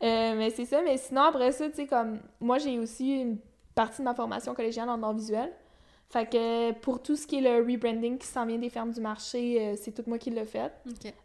[0.00, 3.36] Euh, mais c'est ça, mais sinon, après ça, tu sais, comme, moi, j'ai aussi une
[3.74, 5.52] partie de ma formation collégiale en art visuel.
[6.10, 9.00] Fait que pour tout ce qui est le rebranding qui s'en vient des fermes du
[9.00, 10.72] marché, euh, c'est tout moi qui l'ai fait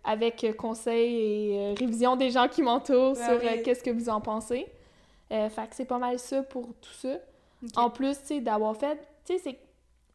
[0.04, 3.64] avec euh, conseils et euh, révision des gens qui m'entourent sur oui.
[3.64, 4.68] qu'est-ce que vous en pensez.
[5.32, 7.16] Euh, fait que c'est pas mal ça pour tout ça.
[7.78, 9.60] En plus, tu sais, d'avoir fait, tu sais, c'est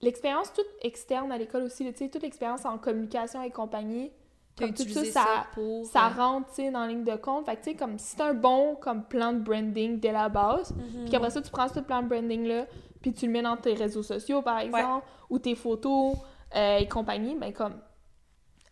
[0.02, 4.10] l'expérience toute externe à l'école aussi, tu sais, toute l'expérience en communication et compagnie,
[4.58, 5.86] comme tout ça, ça, pour...
[5.86, 7.46] ça euh, rentre, tu dans la ligne de compte.
[7.46, 10.28] Fait que, tu sais, comme si c'est un bon comme plan de branding dès la
[10.28, 11.04] base, Mhm.
[11.06, 12.66] puis après ça, tu prends ce plan de branding-là,
[13.00, 16.14] puis tu le mets dans tes réseaux sociaux, par exemple, ou tes photos
[16.56, 17.74] euh, et compagnie, ben comme,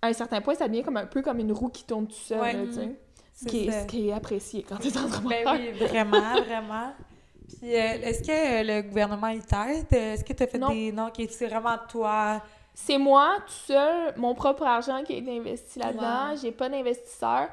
[0.03, 2.14] à un certain point, ça devient comme un peu comme une roue qui tourne tout
[2.14, 2.66] seul, Ouais.
[2.66, 2.96] tu sais.
[3.35, 5.44] Ce qui, est, ce qui est apprécié quand t'es entrepreneur.
[5.44, 6.92] Ben oui, vraiment, vraiment.
[7.61, 9.87] Puis, euh, est-ce que le gouvernement, il t'aide?
[9.92, 10.70] Est-ce que tu as fait Non.
[10.70, 10.90] des...
[10.90, 12.40] Non, ok, c'est vraiment toi...
[12.79, 16.31] c'est moi, tout seul, mon propre argent qui a été investi là-dedans.
[16.33, 16.37] Wow.
[16.43, 17.49] J'ai pas d'investisseur.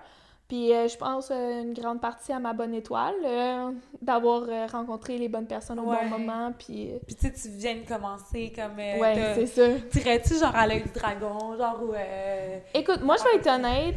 [0.49, 5.17] Puis euh, je pense euh, une grande partie à ma bonne étoile, euh, d'avoir rencontré
[5.17, 5.95] les bonnes personnes au Ouais.
[6.03, 6.51] bon moment.
[6.59, 8.75] Puis, Puis tu sais, tu viens de commencer comme.
[8.75, 9.79] ouais, c'est ça.
[9.91, 11.93] Tirais-tu genre à l'œil du dragon, genre ou.
[11.93, 13.95] euh, Écoute, moi, je vais être honnête.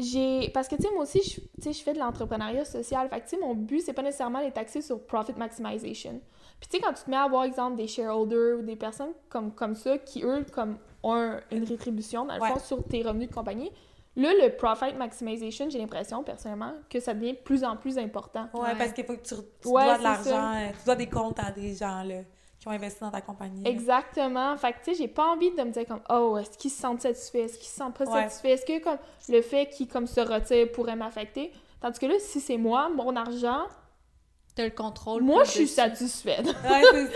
[0.00, 0.50] J'ai...
[0.54, 3.08] Parce que, tu sais, moi aussi, je, tu sais, je fais de l'entrepreneuriat social.
[3.08, 6.20] Fait que, tu sais, mon but, c'est pas nécessairement d'être axé sur profit maximization.
[6.58, 9.12] Puis, tu sais, quand tu te mets à voir, exemple, des shareholders ou des personnes
[9.28, 12.48] comme, comme ça, qui, eux, comme, ont un- une rétribution, dans le Ouais.
[12.48, 13.70] fond, sur tes revenus de compagnie,
[14.16, 18.48] là, le profit maximization, j'ai l'impression, personnellement, que ça devient de plus en plus important.
[18.54, 18.78] Ouais, Ouais.
[18.78, 21.50] parce qu'il faut que tu, tu Ouais, dois de l'argent, tu dois des comptes à
[21.50, 22.22] des gens là,
[22.60, 23.62] qui ont investi dans ta compagnie.
[23.66, 24.56] Exactement.
[24.58, 26.78] Fait que, tu sais, j'ai pas envie de me dire comme, oh, est-ce qu'ils se
[26.80, 27.38] sentent satisfaits?
[27.38, 28.22] Est-ce qu'ils se sentent pas Ouais.
[28.28, 28.48] satisfaits?
[28.48, 28.98] Est-ce que, comme,
[29.30, 31.52] le fait qu'ils, comme, se retirent pourrait m'affecter?
[31.80, 33.62] Tandis que là, si c'est moi, mon argent,
[34.54, 35.22] T'as le contrôle.
[35.22, 36.44] moi, je suis satisfaite.
[36.46, 37.06] Ouais, c'est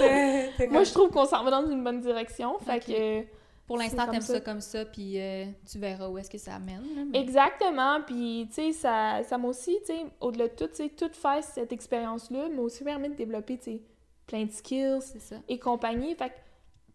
[0.56, 0.66] ça.
[0.70, 2.56] Moi, je trouve qu'on s'en va dans une bonne direction.
[2.60, 3.26] Fait que,
[3.66, 4.34] Pour l'instant, t'aimes ça.
[4.34, 6.80] ça comme ça, puis euh, tu verras où est-ce que ça amène.
[6.94, 8.00] là, mais- exactement.
[8.06, 11.10] Puis, tu sais, ça, ça m'a aussi, tu sais, au-delà de tout, tu sais, tout
[11.12, 13.80] faire cette expérience-là m'a aussi permis de développer, tu sais,
[14.26, 15.36] plein de skills C'est ça.
[15.48, 16.14] et compagnie.
[16.14, 16.34] Fait que,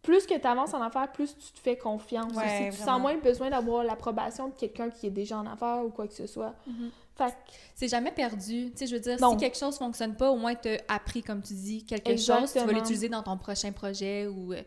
[0.02, 2.78] plus que tu avances en affaires, plus tu te fais confiance Ouais, aussi.
[2.78, 5.90] Tu sens moins le besoin d'avoir l'approbation de quelqu'un qui est déjà en affaires ou
[5.90, 6.56] quoi que ce soit.
[6.66, 6.90] Mhm.
[7.18, 7.36] Fait que,
[7.76, 8.72] C'est jamais perdu.
[8.72, 9.32] Tu sais, je veux dire, Non.
[9.32, 12.26] si quelque chose fonctionne pas, au moins t'as appris, comme tu dis, quelque chose.
[12.26, 12.78] Tu vas Exactement.
[12.80, 14.62] l'utiliser dans ton prochain projet ou euh,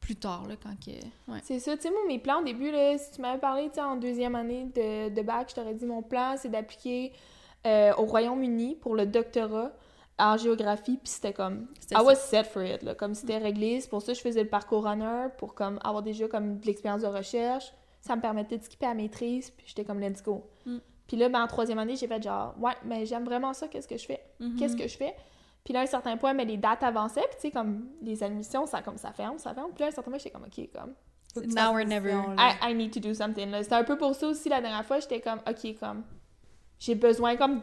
[0.00, 0.92] plus tard, là, quand que...
[1.32, 1.40] Ouais.
[1.42, 3.74] C'est ça, tu sais, moi, mes plans au début, là, si tu m'avais parlé, tu
[3.74, 7.12] sais, en deuxième année de, de bac, je t'aurais dit, mon plan, c'est d'appliquer
[7.66, 9.72] euh, au Royaume-Uni pour le doctorat
[10.20, 13.88] en géographie, puis c'était comme, I was set for it, là, comme c'était réglé, c'est
[13.88, 17.02] pour ça que je faisais le parcours runner, pour comme avoir déjà comme de l'expérience
[17.02, 20.48] de recherche, ça me permettait de skipper à maîtrise, puis j'étais comme, let's go.
[20.66, 20.78] Mm.
[21.06, 23.88] Puis là, ben, en troisième année, j'ai fait genre, ouais, mais j'aime vraiment ça, qu'est-ce
[23.88, 24.20] que je fais?
[24.38, 24.56] Mhm.
[24.56, 25.14] Qu'est-ce que je fais?
[25.64, 28.22] Puis là, à un certain point, mais les dates avançaient, puis tu sais, comme les
[28.22, 30.44] admissions, ça, comme ça ferme, ça ferme, puis là, à un certain point, j'étais comme,
[30.44, 30.94] ok, comme,
[31.36, 32.12] Now or never.
[32.36, 33.50] I, I need to do something.
[33.50, 33.62] là.
[33.62, 36.02] C'était un peu pour ça aussi la dernière fois, j'étais comme, ok, comme,
[36.78, 37.62] j'ai besoin comme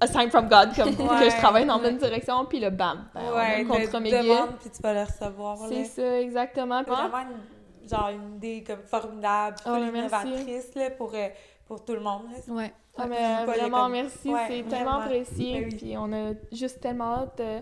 [0.00, 2.70] a sign from God, comme que Ouais, je travaille dans la bonne direction, puis le
[2.70, 4.22] bam, ben, on Ouais, un contrat te McGill.
[4.22, 5.58] demande puis tu vas le recevoir.
[5.68, 6.84] C'est ça, exactement.
[6.84, 11.28] Puis, C'est vraiment une, genre une idée comme formidable, Oh, innovatrice là, pour, euh,
[11.66, 12.22] pour tout le monde.
[12.48, 12.54] Là.
[12.54, 12.72] Ouais.
[12.98, 15.76] ah, mais vraiment, comme- merci, Ouais, c'est tellement apprécié, Ben oui.
[15.76, 17.60] puis on a juste tellement hâte euh,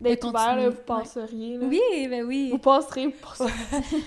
[0.00, 1.66] d'être ouvert, là, vous passeriez, là.
[1.68, 2.50] Oui, ben oui.
[2.50, 3.50] Vous passerez, vous passerez.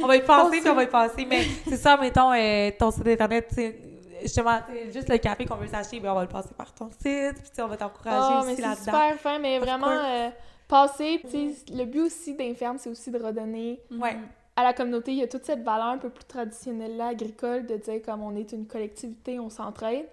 [0.03, 0.61] On va y penser Passer.
[0.61, 1.25] puis on va y penser.
[1.29, 3.79] Mais c'est ça, mettons, euh, ton site internet, tu sais,
[4.27, 6.73] justement, tu sais, juste le café qu'on veut s'acheter, ben, on va le passer par
[6.73, 7.01] ton site.
[7.35, 8.83] Puis tu sais, on va t'encourager mais aussi c'est là-dedans.
[8.83, 10.29] super fin, mais vraiment, euh,
[10.67, 14.17] passer, tu sais, le but aussi d'Inferme, c'est aussi de redonner Ouais.
[14.55, 17.65] à la communauté, il y a toute cette valeur un peu plus traditionnelle là, agricole,
[17.65, 20.05] de dire comme on est une collectivité, on s'entraide.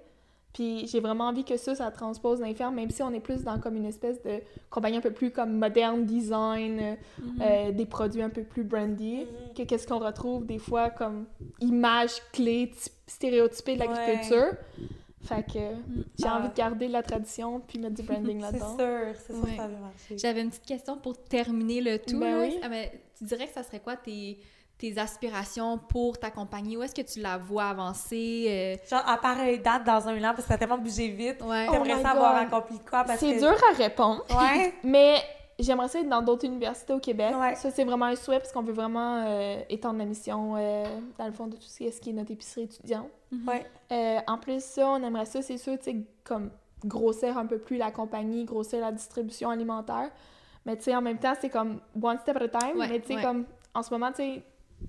[0.52, 3.20] Puis j'ai vraiment envie que ça, ça transpose dans les fermes, même si on est
[3.20, 7.38] plus dans comme une espèce de compagnie un peu plus comme moderne, design, euh, Mhm.
[7.42, 9.54] euh, des produits un peu plus brandy, Mhm.
[9.56, 11.24] que qu'est-ce qu'on retrouve des fois comme
[11.60, 13.86] image clé, typ- stéréotypée de Ouais.
[13.86, 14.52] l'agriculture.
[15.22, 15.58] Fait que
[16.18, 16.38] j'ai Ah.
[16.38, 18.76] envie de garder la tradition puis mettre du branding C'est là-dedans.
[18.76, 19.50] sûr, c'est sûr Ouais.
[19.52, 20.18] que ça va marcher.
[20.18, 22.18] J'avais une petite question pour terminer le tout.
[22.18, 22.58] Ben oui.
[22.62, 24.38] Ah, mais tu dirais que ça serait quoi tes,
[24.82, 26.76] tes aspirations pour ta compagnie?
[26.76, 28.46] Où est-ce que tu la vois avancer?
[28.48, 28.88] euh?
[28.88, 31.40] Genre, à pareille date dans un an, parce que ça a tellement bougé vite.
[31.40, 31.68] Ouais.
[31.68, 33.04] T'aimerais ça avoir accompli quoi?
[33.04, 33.38] Parce C'est que...
[33.38, 34.24] dur à répondre.
[34.30, 34.74] Ouais.
[34.82, 35.14] Mais
[35.56, 37.32] j'aimerais ça être dans d'autres universités au Québec.
[37.38, 37.54] Ouais.
[37.54, 40.84] Ça, c'est vraiment un souhait parce qu'on veut vraiment euh, étendre la mission, euh,
[41.16, 43.08] dans le fond, de tout ce qui est, ce qui est notre épicerie étudiante.
[43.30, 43.48] Mhm.
[43.48, 43.64] Ouais.
[43.92, 46.50] Euh, en plus, ça, on aimerait ça, c'est sûr, tu sais, comme
[46.84, 50.10] grossir un peu plus la compagnie, grossir la distribution alimentaire.
[50.66, 52.78] Mais tu sais, en même temps, c'est comme one step at a time.
[52.78, 53.22] Ouais, mais tu sais, ouais.
[53.22, 54.42] comme en ce moment, tu sais,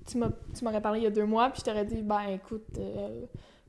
[0.06, 3.22] tu m'aurais parlé il y a deux mois, puis je t'aurais dit, ben écoute, euh,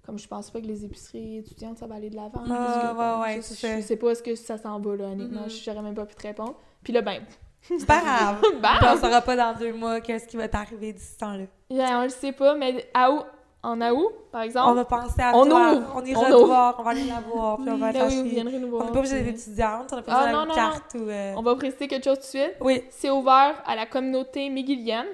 [0.05, 2.43] comme je pense pas que les épiceries étudiantes, ça va aller de l'avant.
[2.49, 5.41] Ah, ouais, ouais, je, je sais pas est-ce que ça s'en va, là, honnêtement.
[5.41, 5.49] Mhm.
[5.49, 6.55] J'aurais même pas pu te répondre.
[6.83, 7.21] Puis là, ben,
[7.61, 8.41] C'est pas grave.
[8.61, 8.77] Bam!
[8.83, 11.45] on saura pas dans deux mois qu'est-ce qui va t'arriver d'ici ce temps-là.
[11.71, 13.21] yeah, on le sait pas, mais à où,
[13.63, 15.73] en août, par exemple, On va penser à On toi.
[15.73, 15.93] ouvre.
[15.95, 16.75] On ira On te voir.
[16.77, 17.57] On va aller la voir.
[17.57, 18.85] Puis on va ben oui, vous viendrez nous On voir.
[18.85, 19.89] n'est pas obligé d'être étudiante.
[19.91, 21.09] On a pas Ah, besoin non, d'une carte ou...
[21.09, 22.55] euh, On va préciser quelque chose tout de suite.
[22.61, 22.83] Oui.
[22.91, 25.07] C'est ouvert à la communauté miguelienne,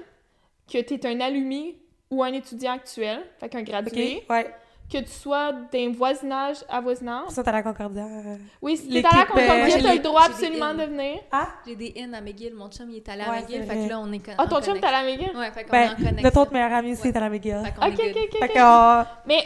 [0.72, 1.76] que tu es un allumé
[2.10, 4.50] ou un étudiant actuel, fait qu'un gradué, Ouais.
[4.92, 7.28] que tu sois d'un voisinage à voisinage.
[7.30, 8.04] Ça, t'as la Concordia.
[8.04, 8.36] euh.
[8.60, 11.20] Oui, si t'es à la euh, Concordia, t'as le droit absolument de venir.
[11.32, 11.48] Ah?
[11.66, 12.54] J'ai des in à McGill.
[12.54, 13.62] Mon chum, il est allé à Ouais, McGill.
[13.62, 14.80] c'est Fait que là, on est Ah, ton chum, connexion.
[14.82, 15.36] t'as la McGill?
[15.36, 16.22] Ouais, fait qu'on Ben, est en connexion.
[16.22, 17.08] Notre autre meilleur ami aussi Ouais.
[17.08, 17.60] est à la McGill.
[17.64, 18.38] Fait qu'on Ok, est ok, ok.
[18.38, 18.52] Fait ok.
[18.54, 19.04] qu'on...
[19.26, 19.44] Mais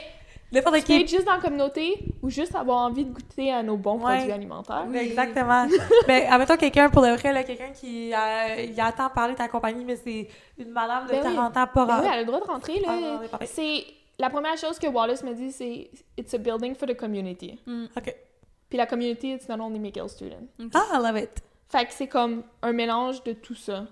[0.53, 1.01] N'importe tu peux qui.
[1.03, 4.17] être juste dans la communauté ou juste avoir envie de goûter à nos bons Ouais.
[4.17, 4.85] produits alimentaires.
[4.89, 4.97] Oui.
[4.99, 5.67] Exactement.
[6.09, 9.49] mais admettons quelqu'un, pour de vrai, là, quelqu'un qui euh, il attend parler de ta
[9.49, 10.29] compagnie, mais c'est
[10.59, 11.35] une madame de Ben oui.
[11.35, 13.21] 40 ans, pas Ben oui, elle a le droit de rentrer, là.
[13.33, 13.85] Ah, c'est...
[14.19, 17.87] La première chose que Wallace me dit, c'est «It's a building for the community Mm.
[17.97, 18.15] OK.».
[18.71, 20.49] Puis la community, it's not only McGill students.
[20.75, 21.43] Ah, I love it.
[21.69, 23.85] Fait que c'est comme un mélange de tout ça.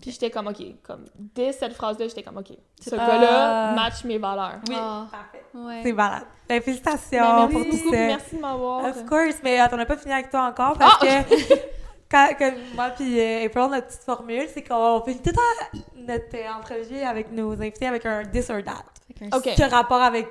[0.00, 2.48] Puis j'étais comme, OK, comme, dès cette phrase-là, j'étais comme, OK,
[2.80, 3.06] ce Ah.
[3.06, 4.60] gars-là match mes valeurs.
[4.68, 5.06] Oui, Ah.
[5.10, 5.44] parfait.
[5.54, 5.80] Ouais.
[5.82, 6.24] C'est malade.
[6.48, 8.06] Ben, félicitations Ben, pour merci tout beaucoup, ça.
[8.06, 8.84] merci de m'avoir.
[8.86, 11.06] Of course, mais attends, on n'a pas fini avec toi encore parce que
[12.10, 16.34] quand, quand moi puis euh, April, notre petite formule, c'est qu'on fait tout temps notre
[16.36, 18.84] euh, entrevue avec nos invités avec un this or that.
[19.08, 19.54] Fait qu'un- OK.
[19.54, 20.28] Qui a rapport avec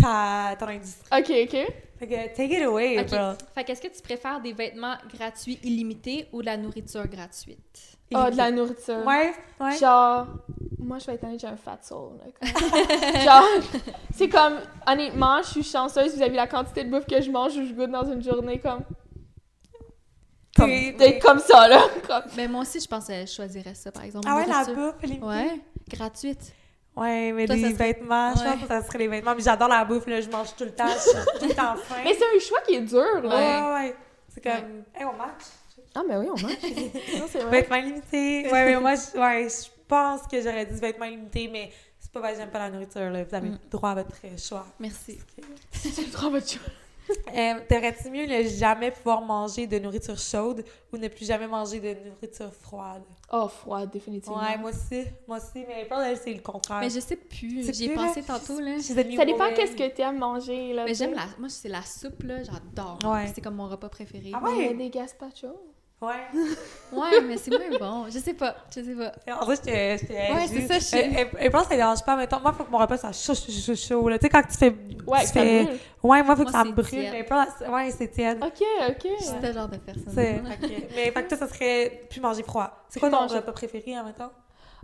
[0.00, 1.08] ta, ton industrie.
[1.20, 1.74] OK, OK.
[1.98, 3.12] Fait que take it away, Ok.
[3.12, 3.36] April.
[3.54, 7.98] Fait qu'est-ce que tu préfères des vêtements gratuits illimités ou de la nourriture gratuite?
[8.14, 9.04] Ah, de la nourriture.
[9.06, 9.76] Ouais, ouais.
[9.78, 10.26] Genre,
[10.78, 12.12] moi, je vais être honnête, j'ai un fat soul.
[12.18, 12.48] là,
[13.24, 13.44] Genre,
[14.14, 17.56] c'est comme, honnêtement, je suis chanceuse vis-à-vis de la quantité de bouffe que je mange
[17.56, 18.80] ou je goûte dans une journée, comme,
[20.56, 20.70] comme
[21.22, 21.80] comme ça, là.
[22.06, 24.26] Comme, Ben moi aussi, je pense que je choisirais ça, par exemple.
[24.28, 25.24] Ah ouais, la bouffe, limitée.
[25.24, 26.52] Ouais, gratuite.
[26.94, 28.50] Ouais, mais Toi, les ça serait- vêtements, je Ouais.
[28.52, 29.34] pense que ça serait les vêtements.
[29.34, 31.10] Mais j'adore la bouffe, là, je mange tout le temps, je suis
[31.40, 31.94] tout le temps faim.
[32.04, 33.68] Mais c'est un choix qui est dur, Ouais, là.
[33.68, 33.96] ouais, ouais.
[34.28, 35.44] C'est comme, hey, on match.
[35.94, 36.42] Ah, mais oui, on mange.
[37.18, 37.50] non, vrai.
[37.50, 38.50] Vêtements limités.
[38.50, 42.20] Ouais, mais moi, je, ouais, je pense que j'aurais dit vêtements limités, mais c'est pas
[42.20, 43.24] parce que j'aime pas la nourriture, là.
[43.24, 43.58] Vous avez Mm.
[43.70, 44.66] droit à votre choix.
[44.80, 45.18] Merci.
[45.70, 46.62] C'est trop votre choix.
[47.34, 51.78] Euh, T'aurais-tu mieux ne jamais pouvoir manger de nourriture chaude ou ne plus jamais manger
[51.80, 53.02] de nourriture froide?
[53.30, 54.38] Oh, froid, définitivement.
[54.40, 55.04] Ouais, moi aussi.
[55.26, 56.80] Moi aussi, mais elle, c'est le contraire.
[56.80, 58.26] Mais je sais plus, j'y ai pensé là?
[58.38, 58.78] tantôt, là.
[58.80, 60.84] Ça dépend qu'est-ce que t'aimes manger, là.
[60.84, 61.26] Mais tu j'aime la...
[61.38, 62.98] Moi, c'est la soupe, là, j'adore.
[63.04, 63.30] Ouais.
[63.34, 64.30] C'est comme mon repas préféré.
[64.32, 64.74] Ah Mais il y a ouais?
[64.74, 65.60] des gazpachos.
[66.02, 66.14] Ouais.
[66.92, 68.04] Ouais, mais c'est moins bon.
[68.10, 69.12] Je sais pas, je sais pas.
[69.40, 69.96] En vrai, j'étais.
[70.30, 71.06] Ouais, c'est ça, je sais.
[71.06, 72.16] Euh, euh, April, ça dérange pas.
[72.16, 74.08] Mettons, moi, il faut que mon repas soit chaud, chaud, chaud, chaud.
[74.10, 74.18] là.
[74.18, 74.74] Tu sais, quand tu fais.
[75.06, 75.64] Ouais, tu fais...
[75.64, 75.78] brûle.
[76.02, 76.98] Ouais, moi, il faut que Moi, ça me brûle.
[77.10, 77.26] Mais
[77.64, 78.44] elle, ouais, c'est tiède.
[78.44, 79.06] Ok, ok.
[79.20, 80.12] Je suis ce genre de personne.
[80.14, 80.34] C'est.
[80.40, 80.70] ok.
[80.94, 82.84] Mais fait que toi, ça serait plus manger froid.
[82.90, 84.30] C'est quoi ton manger- repas préféré, en mettons?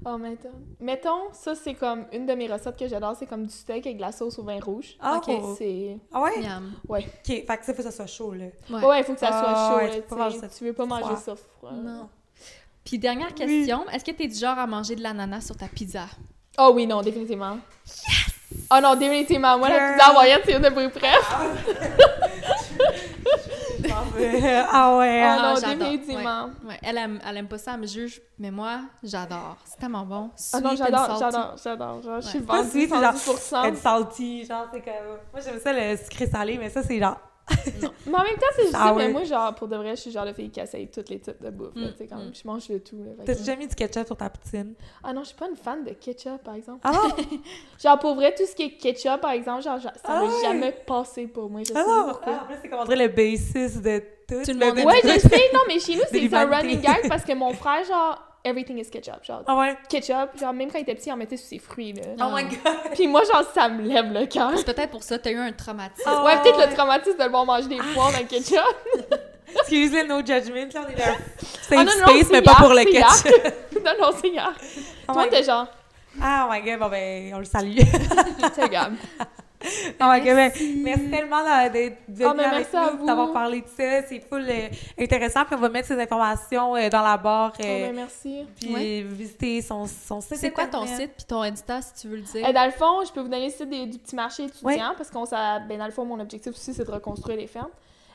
[0.04, 0.52] Oh, mettons.
[0.80, 3.96] Mettons, ça, c'est comme une de mes recettes que j'adore, c'est comme du steak avec
[3.96, 4.96] de la sauce au vin rouge.
[5.00, 5.32] Ah, Ok.
[5.58, 5.96] C'est.
[6.12, 6.40] Ah ouais?
[6.40, 6.72] Miam.
[6.88, 8.46] Ok, fait que ça, faut que ça soit chaud, là.
[8.70, 8.84] Ouais.
[8.84, 11.02] Ouais, il faut que ça soit Ah, chaud, ouais, là, pas tu veux pas manger
[11.02, 11.16] froid.
[11.16, 11.72] ça froid.
[11.72, 12.08] Non.
[12.84, 16.06] Puis dernière question, est-ce que t'es du genre à manger de l'ananas sur ta pizza?
[16.58, 17.58] Oh oui, non, définitivement.
[17.86, 18.34] Yes!
[18.72, 19.58] Oh non, définitivement.
[19.58, 21.16] Moi, la pizza hawaïenne, c'est une de mes préférées.
[24.70, 25.22] ah ouais.
[25.22, 25.54] Oh hein.
[25.54, 25.88] non, j'adore.
[25.90, 26.44] définitivement.
[26.66, 29.56] Ouais, elle aime, elle aime pas ça, elle me juge, mais moi, j'adore.
[29.64, 30.30] C'est tellement bon.
[30.52, 32.02] Ah non, Sweet j'adore, j'adore, j'adore.
[32.02, 32.44] Genre, je suis Ouais.
[32.44, 33.62] Pas vendue sweet, c'est genre- 110%.
[33.64, 34.94] C'est salty, genre, c'est comme.
[35.32, 37.16] Moi, j'aime ça le sucré salé, mais ça, c'est genre.
[38.06, 40.10] Mais en même temps, c'est juste ça, mais moi, genre, pour de vrai, je suis
[40.10, 42.16] genre de fille qui essaye tous les types de bouffe, là, Mm, tu sais, quand
[42.16, 42.24] mm.
[42.24, 42.34] même.
[42.34, 44.74] Je mange de tout, T'as déjà mis du ketchup sur ta poutine?
[45.04, 46.80] Ah non, je suis pas une fan de ketchup, par exemple.
[46.84, 47.24] Ah non?
[47.82, 50.24] Genre, pour vrai, tout ce qui est ketchup, par exemple, genre, genre, ça Ah m'a
[50.26, 50.30] ouais?
[50.42, 51.60] jamais passé pour moi.
[51.62, 52.08] Je sais Ah pas non!
[52.10, 52.32] pourquoi.
[52.38, 54.42] Ah, en plus, c'est comme on dirait le basis de tout.
[54.44, 57.24] Tout le monde Ouais, je sais, non, mais chez nous, c'est un running gag parce
[57.24, 59.24] que mon frère, genre, everything is ketchup.
[59.24, 59.76] Genre, Ah ouais?
[59.88, 62.02] ketchup, genre, même quand il était petit, il en mettait sur ses fruits, là.
[62.20, 62.92] Oh my god!
[62.94, 64.52] Puis moi, genre, ça me lève le cœur.
[64.56, 66.08] C'est peut-être pour ça que t'as eu un traumatisme.
[66.10, 66.66] Ah Ouais, peut-être ouais.
[66.68, 68.58] le traumatisme de le voir manger des poires dans le ketchup.
[69.60, 72.54] Excusez no judgment, là, on est dans un safe Ah non, non, space, mais pas
[72.56, 73.54] pour le ketchup.
[73.84, 74.52] non, non, c'est hier.
[75.08, 75.66] Oh Toi, t'es genre,
[76.22, 77.78] Ah, oh my god, bon ben, on le salue.
[78.54, 78.92] c'est grave.
[80.00, 80.52] My god, ben,
[80.84, 83.06] merci tellement là, d'être venu Ah, avec merci vous.
[83.06, 84.02] d'avoir parlé de ça.
[84.08, 85.44] C'est full euh, intéressant.
[85.44, 87.52] Puis on va mettre ces informations euh, dans la barre.
[87.58, 88.44] Oh, euh, ben, merci.
[88.60, 89.02] puis Ouais.
[89.08, 90.36] visiter son, son site.
[90.36, 92.46] C'est quoi ton site puis ton Insta, si tu veux le dire?
[92.48, 94.94] Euh, dans le fond, je peux vous donner le site des- du petit marché étudiant
[94.96, 97.70] parce qu'on ben, dans le fond, mon objectif aussi, c'est de reconstruire les fermes.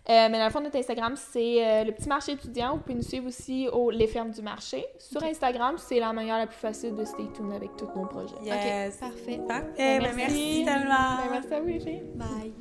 [0.09, 2.73] Euh, mais dans le fond, notre Instagram, c'est euh, le petit marché étudiant.
[2.73, 4.85] Vous pouvez nous suivre aussi au Les Fermes du Marché.
[4.99, 8.35] Sur Instagram, c'est la manière la plus facile de stay tuned avec tous nos projets.
[8.43, 8.95] Yes.
[8.95, 9.39] Ok, parfait.
[9.47, 9.99] Parfait.
[9.99, 11.17] Ben, Ben, merci tellement.
[11.23, 12.03] Ben, merci à vous, les filles.
[12.15, 12.53] Bye.